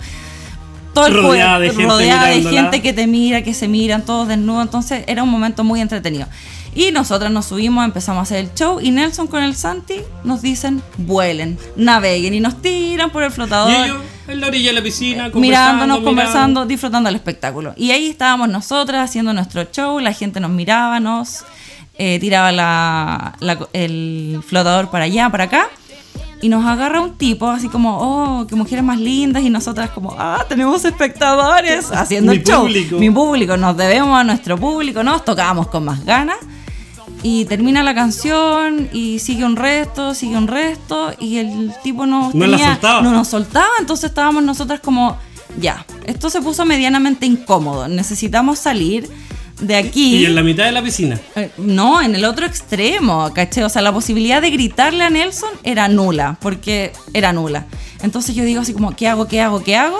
Todo 0.94 1.08
el 1.08 1.14
Rodeada 1.14 1.58
juego- 1.58 1.60
de 1.62 1.70
gente 1.70 1.86
rodeada 1.86 2.28
de 2.28 2.42
gente 2.44 2.82
que 2.82 2.94
te 2.94 3.06
mira, 3.08 3.44
que 3.44 3.54
se 3.54 3.68
miran, 3.68 4.06
todos 4.06 4.28
desnudos. 4.28 4.64
Entonces 4.64 5.04
era 5.08 5.24
un 5.24 5.30
momento 5.30 5.64
muy 5.64 5.82
entretenido. 5.82 6.28
Y 6.76 6.92
nosotras 6.92 7.32
nos 7.32 7.46
subimos, 7.48 7.84
empezamos 7.84 8.20
a 8.20 8.24
hacer 8.24 8.38
el 8.46 8.54
show 8.54 8.80
y 8.80 8.92
Nelson 8.92 9.28
con 9.28 9.44
el 9.44 9.56
Santi 9.56 9.96
nos 10.24 10.42
dicen 10.44 10.82
vuelen, 10.98 11.58
naveguen 11.76 12.34
y 12.36 12.40
nos 12.40 12.62
tiran 12.62 13.10
por 13.12 13.24
el 13.24 13.32
flotador. 13.32 13.72
Y 13.72 13.76
ellos 13.90 13.98
En 14.30 14.40
la 14.42 14.48
orilla 14.48 14.70
de 14.70 14.74
la 14.76 14.82
piscina, 14.84 15.32
conversando, 15.32 15.40
mirándonos, 15.42 15.88
mirando. 16.00 16.06
conversando, 16.10 16.66
disfrutando 16.66 17.10
el 17.10 17.16
espectáculo. 17.16 17.74
Y 17.76 17.92
ahí 17.92 18.08
estábamos 18.08 18.50
nosotras 18.50 19.10
haciendo 19.10 19.34
nuestro 19.34 19.64
show, 19.66 20.00
la 20.00 20.14
gente 20.14 20.40
nos 20.40 20.52
miraba, 20.52 21.00
nos 21.00 21.44
eh, 21.98 22.18
tiraba 22.20 22.52
la- 22.52 23.36
la- 23.40 23.68
el 23.74 24.40
flotador 24.48 24.90
para 24.90 25.06
allá, 25.06 25.30
para 25.30 25.46
acá. 25.46 25.68
Y 26.42 26.48
nos 26.48 26.66
agarra 26.66 27.02
un 27.02 27.18
tipo 27.18 27.50
así 27.50 27.68
como, 27.68 27.98
oh, 28.00 28.48
qué 28.48 28.56
mujeres 28.56 28.86
más 28.86 28.98
lindas. 28.98 29.44
Y 29.44 29.50
nosotras 29.50 29.90
como, 29.90 30.16
ah, 30.18 30.46
tenemos 30.48 30.86
espectadores 30.86 31.92
haciendo 31.92 32.32
Mi 32.32 32.38
el 32.38 32.44
show. 32.46 32.62
público. 32.62 32.96
Mi 32.98 33.10
público, 33.10 33.58
nos 33.58 33.76
debemos 33.76 34.18
a 34.18 34.24
nuestro 34.24 34.58
público, 34.58 35.04
nos 35.04 35.26
tocábamos 35.26 35.68
con 35.68 35.84
más 35.84 36.06
ganas. 36.06 36.38
Y 37.22 37.46
termina 37.46 37.84
la 37.84 37.94
canción 37.94 38.90
y 38.94 39.20
sigue 39.20 39.44
un 39.44 39.56
resto, 39.58 40.14
sigue 40.14 40.38
un 40.38 40.48
resto 40.48 41.14
y 41.20 41.38
el 41.38 41.74
tipo 41.84 42.06
nos 42.06 42.34
No 42.34 42.48
la 42.48 42.58
soltaba. 42.58 43.02
no 43.02 43.12
nos 43.12 43.28
soltaba, 43.28 43.70
entonces 43.80 44.10
estábamos 44.10 44.44
nosotras 44.44 44.80
como, 44.80 45.18
ya, 45.60 45.86
esto 46.06 46.30
se 46.30 46.42
puso 46.42 46.66
medianamente 46.66 47.26
incómodo, 47.26 47.88
necesitamos 47.90 48.60
salir 48.60 49.10
de 49.60 49.76
aquí. 49.76 50.16
Y 50.16 50.26
en 50.26 50.36
la 50.36 50.44
mitad 50.44 50.64
de 50.64 50.72
la 50.72 50.82
piscina. 50.82 51.20
Eh, 51.36 51.52
No, 51.58 52.02
en 52.02 52.16
el 52.16 52.24
otro 52.24 52.46
extremo, 52.46 53.30
¿caché? 53.34 53.66
O 53.66 53.70
sea, 53.70 53.82
la 53.82 53.92
posibilidad 53.92 54.42
de 54.42 54.52
gritarle 54.52 55.04
a 55.04 55.10
Nelson 55.10 55.50
era 55.64 55.90
nula, 55.90 56.38
porque 56.40 56.94
era 57.14 57.34
nula. 57.34 57.66
Entonces 58.02 58.34
yo 58.36 58.46
digo 58.46 58.62
así 58.62 58.72
como, 58.72 58.96
¿qué 58.96 59.10
hago, 59.10 59.28
qué 59.28 59.42
hago, 59.42 59.62
qué 59.62 59.76
hago? 59.76 59.98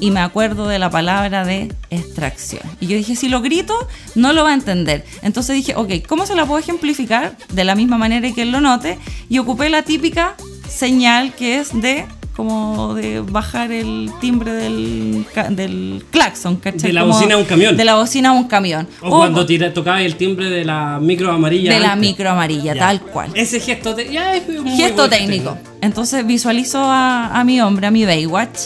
Y 0.00 0.10
me 0.10 0.20
acuerdo 0.20 0.66
de 0.66 0.78
la 0.78 0.88
palabra 0.90 1.44
de 1.44 1.70
extracción. 1.90 2.62
Y 2.80 2.86
yo 2.86 2.96
dije, 2.96 3.14
si 3.16 3.28
lo 3.28 3.42
grito, 3.42 3.74
no 4.14 4.32
lo 4.32 4.44
va 4.44 4.50
a 4.50 4.54
entender. 4.54 5.04
Entonces 5.22 5.54
dije, 5.56 5.74
ok, 5.76 6.06
¿cómo 6.08 6.26
se 6.26 6.34
la 6.34 6.46
puedo 6.46 6.58
ejemplificar 6.58 7.36
de 7.52 7.64
la 7.64 7.74
misma 7.74 7.98
manera 7.98 8.30
que 8.32 8.42
él 8.42 8.50
lo 8.50 8.60
note? 8.60 8.98
Y 9.28 9.38
ocupé 9.38 9.68
la 9.68 9.82
típica 9.82 10.34
señal 10.68 11.34
que 11.34 11.58
es 11.58 11.78
de 11.80 12.06
como 12.36 12.94
de 12.94 13.20
bajar 13.20 13.70
el 13.70 14.10
timbre 14.18 14.52
del, 14.52 15.26
del 15.50 16.02
claxon, 16.10 16.56
¿cachai? 16.56 16.80
De 16.88 16.92
la 16.94 17.02
Como 17.02 17.12
bocina 17.12 17.34
a 17.34 17.38
un 17.38 17.44
camión. 17.44 17.76
De 17.76 17.84
la 17.84 17.96
bocina 17.96 18.30
a 18.30 18.32
un 18.32 18.44
camión. 18.44 18.88
O 19.02 19.10
cuando 19.10 19.44
tira, 19.44 19.74
tocaba 19.74 20.00
el 20.00 20.16
timbre 20.16 20.48
de 20.48 20.64
la 20.64 20.98
micro 21.02 21.30
amarilla. 21.30 21.74
de 21.74 21.80
la 21.80 21.92
antes. 21.92 22.08
micro 22.08 22.30
amarilla, 22.30 22.72
Ya. 22.72 22.80
tal 22.80 23.02
cual. 23.02 23.30
Ese 23.34 23.60
gesto, 23.60 23.94
te- 23.94 24.10
ya 24.10 24.34
es 24.36 24.48
muy 24.48 24.70
Gesto 24.74 25.06
técnico. 25.10 25.58
Entonces 25.82 26.26
visualizo 26.26 26.78
a, 26.82 27.38
a 27.38 27.44
mi 27.44 27.60
hombre, 27.60 27.88
a 27.88 27.90
mi 27.90 28.06
Baywatch. 28.06 28.58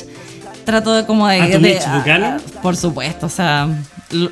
Trato 0.65 0.93
de 0.95 1.07
como 1.07 1.29
de... 1.29 1.41
¿A 1.41 1.47
tu 1.51 1.61
de- 1.61 1.81
por 2.63 2.77
supuesto, 2.77 3.27
o 3.27 3.31
sea... 3.31 3.69
lo- 4.11 4.31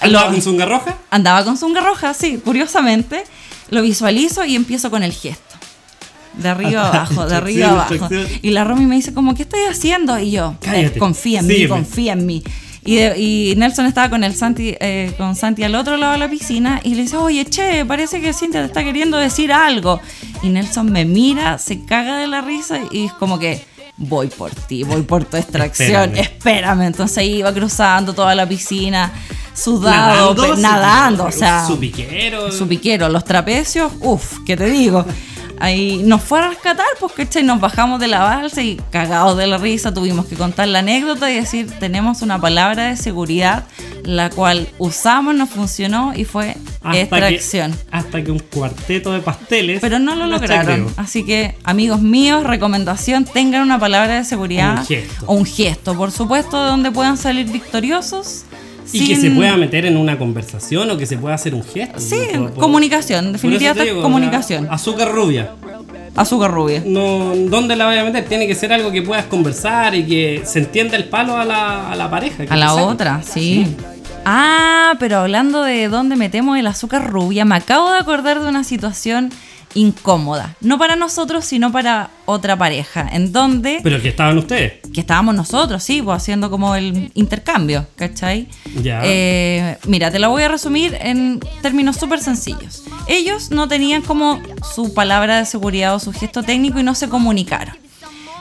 ¿Andaba 0.00 0.26
lo- 0.26 0.32
con 0.32 0.42
zunga 0.42 0.66
roja? 0.66 0.96
andaba 1.10 1.44
con 1.44 1.56
zunga 1.56 1.80
roja, 1.80 2.14
sí, 2.14 2.40
curiosamente. 2.44 3.24
Lo 3.70 3.80
visualizo 3.82 4.44
y 4.44 4.56
empiezo 4.56 4.90
con 4.90 5.02
el 5.02 5.12
gesto. 5.12 5.54
De 6.34 6.48
arriba 6.48 6.86
Hasta 6.86 6.96
abajo, 6.98 7.26
de 7.26 7.36
arriba 7.36 7.70
abajo. 7.70 8.08
Y 8.42 8.50
la 8.50 8.64
Romy 8.64 8.86
me 8.86 8.96
dice 8.96 9.14
como, 9.14 9.34
¿qué 9.34 9.42
estoy 9.42 9.60
haciendo? 9.70 10.18
Y 10.18 10.32
yo, 10.32 10.56
eh, 10.60 10.64
Cállate, 10.64 10.98
confía 10.98 11.40
en 11.40 11.46
mí, 11.46 11.66
confía 11.68 12.12
en 12.14 12.26
mí. 12.26 12.42
Y, 12.84 12.96
de- 12.96 13.18
y 13.18 13.54
Nelson 13.56 13.86
estaba 13.86 14.10
con 14.10 14.24
el 14.24 14.34
Santi, 14.34 14.74
eh, 14.78 15.14
con 15.16 15.36
Santi 15.36 15.62
al 15.62 15.74
otro 15.74 15.96
lado 15.96 16.12
de 16.12 16.18
la 16.18 16.28
piscina 16.28 16.80
y 16.84 16.94
le 16.96 17.02
dice, 17.02 17.16
oye, 17.16 17.46
che, 17.46 17.86
parece 17.86 18.20
que 18.20 18.34
Cintia 18.34 18.60
te 18.60 18.66
está 18.66 18.84
queriendo 18.84 19.16
decir 19.16 19.52
algo. 19.52 20.00
Y 20.42 20.48
Nelson 20.48 20.92
me 20.92 21.04
mira, 21.06 21.56
se 21.58 21.82
caga 21.86 22.18
de 22.18 22.26
la 22.26 22.42
risa 22.42 22.80
y 22.90 23.06
es 23.06 23.12
como 23.14 23.38
que, 23.38 23.64
voy 23.96 24.28
por 24.28 24.50
ti, 24.50 24.82
voy 24.82 25.02
por 25.02 25.24
tu 25.24 25.36
extracción, 25.36 26.10
Espérame. 26.16 26.18
espérame. 26.20 26.82
Entonces 26.82 27.24
iba 27.24 27.52
cruzando 27.52 28.12
toda 28.12 28.34
la 28.34 28.46
piscina, 28.48 29.12
sudado, 29.54 30.34
pe- 30.34 30.60
nadando, 30.60 31.24
o 31.26 31.32
sea, 31.32 31.66
Su 31.66 31.78
piquero. 31.78 32.50
su 32.50 32.66
piquero, 32.66 33.08
los 33.08 33.24
trapecios, 33.24 33.92
uff, 34.00 34.38
¿qué 34.46 34.56
te 34.56 34.66
digo? 34.66 35.04
Ahí 35.60 36.02
nos 36.04 36.22
fue 36.22 36.40
a 36.40 36.48
rescatar, 36.48 36.86
pues, 37.00 37.12
¿cachai? 37.12 37.42
Nos 37.42 37.60
bajamos 37.60 38.00
de 38.00 38.08
la 38.08 38.20
balsa 38.20 38.62
y 38.62 38.80
cagados 38.90 39.36
de 39.36 39.46
la 39.46 39.58
risa 39.58 39.94
tuvimos 39.94 40.26
que 40.26 40.36
contar 40.36 40.68
la 40.68 40.80
anécdota 40.80 41.30
y 41.30 41.36
decir, 41.36 41.70
tenemos 41.78 42.22
una 42.22 42.40
palabra 42.40 42.88
de 42.88 42.96
seguridad, 42.96 43.64
la 44.04 44.30
cual 44.30 44.68
usamos, 44.78 45.34
nos 45.34 45.50
funcionó 45.50 46.12
y 46.14 46.24
fue 46.24 46.56
hasta 46.82 47.00
extracción. 47.00 47.72
Que, 47.72 47.78
hasta 47.90 48.24
que 48.24 48.30
un 48.30 48.38
cuarteto 48.38 49.12
de 49.12 49.20
pasteles. 49.20 49.80
Pero 49.80 49.98
no 49.98 50.14
lo 50.14 50.26
lograron. 50.26 50.92
Así 50.96 51.24
que, 51.24 51.54
amigos 51.64 52.00
míos, 52.00 52.44
recomendación, 52.44 53.24
tengan 53.24 53.62
una 53.62 53.78
palabra 53.78 54.16
de 54.16 54.24
seguridad 54.24 54.78
O 54.78 54.80
un 54.80 54.86
gesto. 54.86 55.24
o 55.26 55.34
un 55.34 55.46
gesto, 55.46 55.96
por 55.96 56.10
supuesto, 56.12 56.62
de 56.62 56.68
donde 56.68 56.90
puedan 56.90 57.16
salir 57.16 57.50
victoriosos. 57.50 58.44
Y 58.92 59.00
que 59.06 59.16
sin- 59.16 59.20
se 59.20 59.30
pueda 59.30 59.56
meter 59.56 59.86
en 59.86 59.96
una 59.96 60.18
conversación 60.18 60.90
o 60.90 60.96
que 60.96 61.06
se 61.06 61.16
pueda 61.18 61.34
hacer 61.34 61.54
un 61.54 61.62
gesto. 61.64 61.98
Sí, 62.00 62.16
Por- 62.34 62.50
por- 62.52 62.62
comunicación, 62.62 63.32
definitivamente 63.32 63.92
comunicación. 64.00 64.68
azúcar 64.70 65.12
rubia. 65.12 65.50
Azúcar 66.16 66.52
rubia. 66.52 66.82
No, 66.86 67.32
¿Dónde 67.34 67.74
la 67.74 67.86
voy 67.86 67.96
a 67.98 68.04
meter? 68.04 68.24
Tiene 68.26 68.46
que 68.46 68.54
ser 68.54 68.72
algo 68.72 68.92
que 68.92 69.02
puedas 69.02 69.24
conversar 69.24 69.94
y 69.96 70.04
que 70.06 70.42
se 70.44 70.60
entienda 70.60 70.96
el 70.96 71.04
palo 71.04 71.36
a 71.36 71.44
la, 71.44 71.90
a 71.90 71.96
la 71.96 72.08
pareja. 72.08 72.46
que 72.46 72.52
A 72.52 72.56
la 72.56 72.68
saque. 72.68 72.82
otra, 72.82 73.22
sí. 73.22 73.66
Ah, 74.24 74.94
pero 75.00 75.18
hablando 75.18 75.62
de 75.62 75.88
dónde 75.88 76.16
metemos 76.16 76.56
el 76.58 76.66
azúcar 76.66 77.10
rubia, 77.10 77.44
me 77.44 77.56
acabo 77.56 77.90
de 77.92 77.98
acordar 77.98 78.40
de 78.40 78.48
una 78.48 78.62
situación 78.64 79.30
incómoda. 79.74 80.54
No 80.60 80.78
para 80.78 80.94
nosotros, 80.96 81.44
sino 81.44 81.72
para 81.72 82.10
otra 82.26 82.56
pareja. 82.56 83.08
En 83.12 83.32
donde, 83.32 83.80
Pero 83.82 84.00
que 84.00 84.08
estaban 84.08 84.38
ustedes. 84.38 84.74
Que 84.94 85.00
estábamos 85.00 85.34
nosotros, 85.34 85.82
sí, 85.82 86.00
pues 86.00 86.16
haciendo 86.16 86.50
como 86.50 86.74
el 86.76 87.10
intercambio, 87.14 87.86
¿cachai? 87.96 88.48
Ya. 88.80 89.00
Eh, 89.04 89.76
mira, 89.86 90.10
te 90.10 90.18
la 90.18 90.28
voy 90.28 90.42
a 90.44 90.48
resumir 90.48 90.96
en 91.00 91.40
términos 91.62 91.96
súper 91.96 92.20
sencillos. 92.20 92.84
Ellos 93.08 93.50
no 93.50 93.66
tenían 93.68 94.02
como 94.02 94.40
su 94.74 94.94
palabra 94.94 95.38
de 95.38 95.46
seguridad 95.46 95.94
o 95.94 95.98
su 95.98 96.12
gesto 96.12 96.42
técnico 96.42 96.78
y 96.78 96.82
no 96.84 96.94
se 96.94 97.08
comunicaron. 97.08 97.76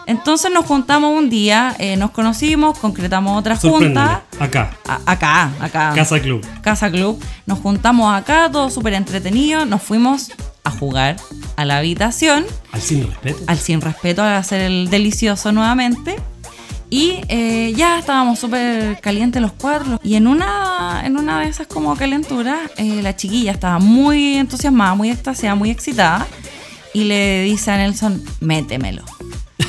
Entonces 0.05 0.51
nos 0.53 0.65
juntamos 0.65 1.17
un 1.17 1.29
día, 1.29 1.75
eh, 1.79 1.95
nos 1.95 2.11
conocimos, 2.11 2.77
concretamos 2.77 3.39
otra 3.39 3.55
junta. 3.55 4.23
Acá. 4.39 4.77
A- 4.85 4.99
acá, 5.05 5.51
acá. 5.61 5.93
Casa 5.95 6.19
Club. 6.19 6.45
Casa 6.61 6.91
Club. 6.91 7.23
Nos 7.45 7.59
juntamos 7.59 8.13
acá, 8.13 8.49
todo 8.51 8.69
súper 8.69 8.93
entretenido. 8.93 9.65
Nos 9.65 9.81
fuimos 9.81 10.31
a 10.65 10.71
jugar 10.71 11.15
a 11.55 11.65
la 11.65 11.77
habitación, 11.77 12.45
Al 12.73 12.81
sin 12.81 13.07
respeto. 13.07 13.43
al 13.47 13.57
sin 13.57 13.79
respeto, 13.81 14.21
a 14.21 14.37
hacer 14.37 14.61
el 14.61 14.89
delicioso 14.89 15.51
nuevamente. 15.53 16.17
Y 16.93 17.21
eh, 17.27 17.73
ya 17.75 17.97
estábamos 17.97 18.37
súper 18.37 18.99
calientes 19.01 19.41
los 19.41 19.51
cuatro. 19.53 19.99
Y 20.03 20.13
en 20.13 20.27
una, 20.27 21.01
en 21.03 21.17
una 21.17 21.39
de 21.39 21.47
esas 21.47 21.65
como 21.65 21.95
calenturas, 21.95 22.59
eh, 22.77 22.99
la 23.01 23.15
chiquilla 23.15 23.51
estaba 23.51 23.79
muy 23.79 24.35
entusiasmada, 24.35 24.93
muy 24.93 25.09
extasiada, 25.09 25.55
muy 25.55 25.71
excitada. 25.71 26.27
Y 26.93 27.05
le 27.05 27.41
dice 27.45 27.71
a 27.71 27.77
Nelson, 27.77 28.21
métemelo. 28.41 29.01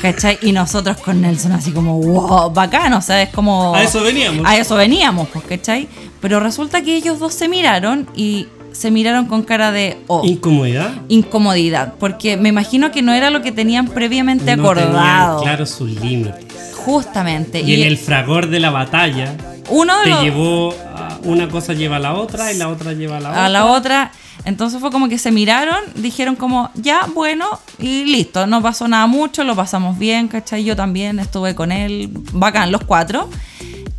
¿Cachai? 0.03 0.37
Y 0.43 0.51
nosotros 0.51 0.97
con 0.97 1.19
Nelson 1.21 1.53
así 1.53 1.71
como, 1.71 1.99
wow, 1.99 2.51
bacán, 2.51 2.93
o 2.93 3.01
sea, 3.01 3.19
es 3.23 3.29
como... 3.29 3.73
A 3.73 3.81
eso 3.81 4.03
veníamos. 4.03 4.45
A 4.45 4.57
eso 4.57 4.75
veníamos, 4.75 5.27
pues, 5.29 5.45
¿cachai? 5.45 5.87
Pero 6.21 6.39
resulta 6.39 6.83
que 6.83 6.95
ellos 6.95 7.17
dos 7.17 7.33
se 7.33 7.49
miraron 7.49 8.07
y 8.15 8.45
se 8.71 8.91
miraron 8.91 9.25
con 9.25 9.41
cara 9.41 9.71
de, 9.71 9.97
oh, 10.05 10.21
Incomodidad. 10.25 10.93
incomodidad. 11.07 11.95
Porque 11.99 12.37
me 12.37 12.49
imagino 12.49 12.91
que 12.91 13.01
no 13.01 13.13
era 13.13 13.31
lo 13.31 13.41
que 13.41 13.51
tenían 13.51 13.87
previamente 13.87 14.55
No 14.55 14.61
acordado. 14.61 15.37
tenían 15.39 15.41
claro 15.41 15.65
sus 15.65 15.89
límites. 15.89 16.44
Justamente. 16.85 17.61
Y 17.61 17.73
en 17.73 17.83
el 17.87 17.97
fragor 17.97 18.47
de 18.47 18.59
la 18.59 18.69
batalla 18.71 19.35
uno 19.69 19.97
de 19.97 20.03
te 20.03 20.09
los- 20.11 20.23
llevó 20.23 20.71
a 20.95 21.17
una 21.23 21.49
cosa 21.49 21.73
lleva 21.73 21.95
a 21.95 21.99
la 21.99 22.13
otra 22.13 22.53
y 22.53 22.57
la 22.57 22.69
otra 22.69 22.93
lleva 22.93 23.17
a 23.17 23.19
la 23.19 23.29
otra. 23.29 23.45
a 23.45 23.49
la 23.49 23.65
otra. 23.65 24.11
Entonces 24.45 24.79
fue 24.79 24.91
como 24.91 25.09
que 25.09 25.17
se 25.17 25.31
miraron, 25.31 25.79
dijeron 25.95 26.35
como, 26.35 26.69
ya, 26.75 27.07
bueno, 27.15 27.59
y 27.79 28.05
listo, 28.05 28.45
no 28.45 28.61
pasó 28.61 28.87
nada 28.87 29.07
mucho, 29.07 29.43
lo 29.43 29.55
pasamos 29.55 29.97
bien, 29.97 30.27
¿cachai? 30.27 30.63
Yo 30.63 30.75
también 30.75 31.17
estuve 31.17 31.55
con 31.55 31.71
él, 31.71 32.09
bacán, 32.31 32.71
los 32.71 32.83
cuatro. 32.83 33.27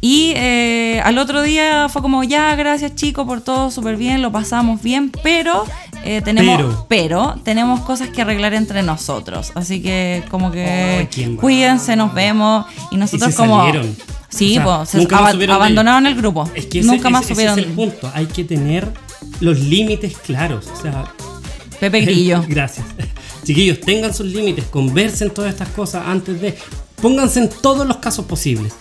Y 0.01 0.35
eh, 0.37 1.01
al 1.05 1.18
otro 1.18 1.42
día 1.42 1.88
fue 1.88 2.01
como, 2.01 2.22
ya, 2.22 2.55
gracias 2.55 2.94
chicos 2.94 3.27
por 3.27 3.40
todo, 3.40 3.72
súper 3.72 3.96
bien, 3.96 4.22
lo 4.22 4.31
pasamos 4.31 4.81
bien, 4.83 5.11
pero 5.25 5.64
eh, 6.06 6.22
tenemos, 6.22 6.56
Pero. 6.56 6.86
pero. 6.88 7.34
tenemos 7.44 7.80
cosas 7.80 8.08
que 8.10 8.22
arreglar 8.22 8.54
entre 8.54 8.82
nosotros. 8.82 9.52
Así 9.54 9.82
que 9.82 10.22
como 10.30 10.50
que 10.50 11.08
mal. 11.26 11.36
cuídense, 11.36 11.96
nos 11.96 12.14
vemos. 12.14 12.66
Y 12.90 12.96
nosotros 12.96 13.30
se 13.32 13.36
como... 13.36 13.58
salieron. 13.58 13.96
Sí, 14.28 14.58
O 14.58 14.62
sea, 14.62 14.64
pues, 14.64 14.88
se 14.90 14.98
de 15.46 15.52
abandonaron 15.52 16.06
el 16.06 16.14
grupo. 16.14 16.50
Es 16.54 16.66
que 16.66 16.80
ese, 16.80 16.88
nunca 16.88 17.10
más 17.10 17.22
ese- 17.24 17.32
ese 17.32 17.42
supieron. 17.42 17.58
es 17.58 17.64
el 17.66 17.72
punto. 17.72 18.10
Hay 18.14 18.26
que 18.26 18.44
tener 18.44 18.88
los 19.40 19.58
límites 19.60 20.16
claros. 20.18 20.66
O 20.66 20.82
sea, 20.82 21.04
Pepe 21.80 22.00
Grillo. 22.02 22.44
Gracias. 22.46 22.84
Chiquillos, 23.44 23.80
tengan 23.80 24.12
sus 24.12 24.26
límites, 24.26 24.64
conversen 24.66 25.30
todas 25.30 25.52
estas 25.52 25.68
cosas 25.68 26.04
antes 26.06 26.40
de. 26.40 26.56
Pónganse 27.00 27.40
en 27.40 27.48
todos 27.48 27.86
los 27.86 27.98
casos 27.98 28.24
posibles. 28.26 28.72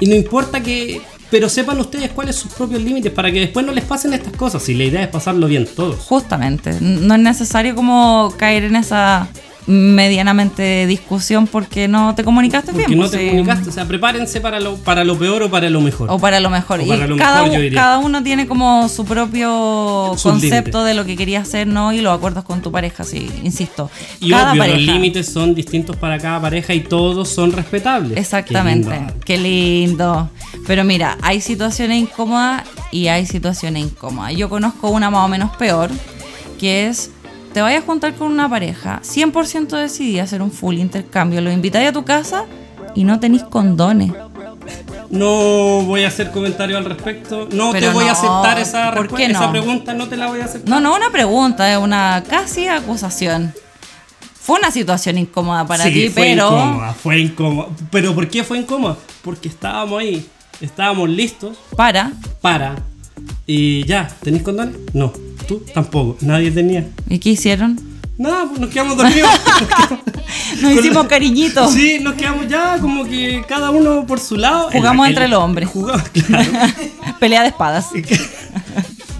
Y 0.00 0.06
no 0.06 0.14
importa 0.14 0.60
que. 0.62 1.00
Pero 1.34 1.48
sepan 1.48 1.80
ustedes 1.80 2.12
cuáles 2.12 2.36
son 2.36 2.48
sus 2.48 2.56
propios 2.56 2.80
límites 2.80 3.10
para 3.10 3.32
que 3.32 3.40
después 3.40 3.66
no 3.66 3.72
les 3.72 3.82
pasen 3.82 4.14
estas 4.14 4.36
cosas. 4.36 4.62
Si 4.62 4.72
la 4.72 4.84
idea 4.84 5.02
es 5.02 5.08
pasarlo 5.08 5.48
bien 5.48 5.66
todos. 5.66 5.96
Justamente, 5.96 6.72
no 6.80 7.12
es 7.12 7.20
necesario 7.20 7.74
como 7.74 8.32
caer 8.36 8.62
en 8.62 8.76
esa 8.76 9.26
medianamente 9.66 10.86
discusión 10.86 11.46
porque 11.46 11.88
no 11.88 12.14
te 12.14 12.22
comunicaste 12.24 12.72
Porque 12.72 12.86
bien. 12.86 12.98
no 12.98 13.04
pues, 13.06 13.12
te 13.12 13.18
sí. 13.18 13.26
comunicaste. 13.30 13.70
O 13.70 13.72
sea, 13.72 13.86
prepárense 13.86 14.40
para 14.40 14.60
lo, 14.60 14.76
para 14.76 15.04
lo 15.04 15.18
peor 15.18 15.42
o 15.42 15.50
para 15.50 15.70
lo 15.70 15.80
mejor. 15.80 16.10
O 16.10 16.18
para 16.18 16.40
lo 16.40 16.50
mejor. 16.50 16.80
O 16.80 16.82
Y 16.82 16.86
lo 16.96 17.16
cada, 17.16 17.42
mejor, 17.44 17.72
cada 17.72 17.98
uno 17.98 18.22
tiene 18.22 18.46
como 18.46 18.88
su 18.88 19.04
propio 19.04 20.12
Sus 20.14 20.22
concepto 20.22 20.78
límites. 20.78 20.84
de 20.86 20.94
lo 20.94 21.04
que 21.04 21.16
quería 21.16 21.40
hacer, 21.40 21.66
¿no? 21.66 21.92
Y 21.92 22.00
los 22.00 22.14
acuerdos 22.16 22.44
con 22.44 22.60
tu 22.62 22.70
pareja, 22.70 23.04
sí, 23.04 23.30
insisto. 23.42 23.90
y 24.20 24.30
cada 24.30 24.52
obvio, 24.52 24.60
pareja. 24.62 24.78
los 24.78 24.86
límites 24.86 25.26
son 25.32 25.54
distintos 25.54 25.96
para 25.96 26.18
cada 26.18 26.40
pareja 26.40 26.74
y 26.74 26.80
todos 26.80 27.28
son 27.28 27.52
respetables. 27.52 28.18
Exactamente. 28.18 28.90
Qué 28.90 28.98
lindo. 28.98 29.24
Qué 29.24 29.38
lindo. 29.38 30.30
Pero 30.66 30.84
mira, 30.84 31.16
hay 31.22 31.40
situaciones 31.40 31.98
incómodas 32.02 32.62
y 32.90 33.08
hay 33.08 33.26
situaciones 33.26 33.84
incómodas. 33.84 34.34
Yo 34.36 34.48
conozco 34.48 34.90
una 34.90 35.10
más 35.10 35.24
o 35.24 35.28
menos 35.28 35.56
peor, 35.56 35.90
que 36.58 36.86
es, 36.88 37.10
te 37.54 37.62
vayas 37.62 37.82
a 37.82 37.86
juntar 37.86 38.12
con 38.14 38.30
una 38.30 38.48
pareja, 38.50 39.00
100% 39.02 39.68
decidí 39.78 40.18
hacer 40.18 40.42
un 40.42 40.50
full 40.50 40.74
intercambio, 40.76 41.40
lo 41.40 41.50
invitáis 41.50 41.88
a 41.88 41.92
tu 41.92 42.04
casa 42.04 42.44
y 42.94 43.04
no 43.04 43.18
tenéis 43.20 43.44
condones. 43.44 44.12
No 45.10 45.82
voy 45.82 46.04
a 46.04 46.08
hacer 46.08 46.30
comentario 46.30 46.76
al 46.76 46.84
respecto. 46.84 47.48
No 47.52 47.70
Pero 47.72 47.88
te 47.88 47.92
voy 47.92 48.04
a 48.04 48.06
no, 48.08 48.12
aceptar 48.12 48.58
esa, 48.58 48.92
¿por 48.92 49.08
respu- 49.08 49.16
qué 49.16 49.26
esa 49.26 49.46
no? 49.46 49.50
pregunta, 49.52 49.94
no 49.94 50.08
te 50.08 50.16
la 50.16 50.26
voy 50.26 50.40
a 50.40 50.46
aceptar. 50.46 50.68
No, 50.68 50.80
no 50.80 50.96
una 50.96 51.10
pregunta, 51.10 51.70
es 51.70 51.78
una 51.78 52.22
casi 52.28 52.66
acusación. 52.66 53.54
Fue 54.40 54.58
una 54.58 54.70
situación 54.70 55.16
incómoda 55.18 55.66
para 55.66 55.84
Sí, 55.84 55.92
ti, 55.92 56.08
fue 56.08 56.22
pero... 56.24 56.48
incómoda, 56.48 56.92
fue 56.94 57.18
incómoda. 57.18 57.68
¿Pero 57.90 58.14
por 58.14 58.28
qué 58.28 58.42
fue 58.44 58.58
incómoda? 58.58 58.96
Porque 59.22 59.48
estábamos 59.48 60.00
ahí, 60.00 60.26
estábamos 60.60 61.08
listos 61.08 61.56
Para. 61.76 62.10
para... 62.40 62.74
Y 63.46 63.84
ya, 63.86 64.08
¿tenéis 64.22 64.42
condones? 64.42 64.76
No, 64.92 65.12
tú 65.46 65.62
tampoco, 65.74 66.16
nadie 66.20 66.50
tenía. 66.50 66.86
¿Y 67.08 67.18
qué 67.18 67.30
hicieron? 67.30 67.78
Nada, 68.16 68.46
pues 68.48 68.60
nos 68.60 68.70
quedamos 68.70 68.96
dormidos. 68.96 69.28
Nos 70.62 70.72
hicimos 70.72 71.06
cariñitos. 71.08 71.72
Sí, 71.72 71.98
nos 72.00 72.14
quedamos 72.14 72.46
ya 72.48 72.78
como 72.80 73.04
que 73.04 73.44
cada 73.48 73.70
uno 73.70 74.06
por 74.06 74.20
su 74.20 74.36
lado. 74.36 74.70
Jugamos 74.70 75.08
entre 75.08 75.26
los 75.28 75.40
hombres. 75.42 75.68
Jugamos, 75.68 76.08
claro. 76.26 76.48
Pelea 77.20 77.42
de 77.42 77.48
espadas. 77.48 77.86
De- 77.92 78.04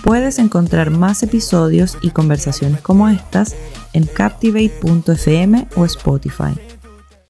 Puedes 0.03 0.39
encontrar 0.39 0.91
más 0.91 1.23
episodios 1.23 1.97
y 2.03 2.11
conversaciones 2.11 2.81
como 2.81 3.09
estas 3.09 3.55
en 3.93 4.05
captivate.fm 4.05 5.69
o 5.77 5.85
Spotify. 5.87 6.55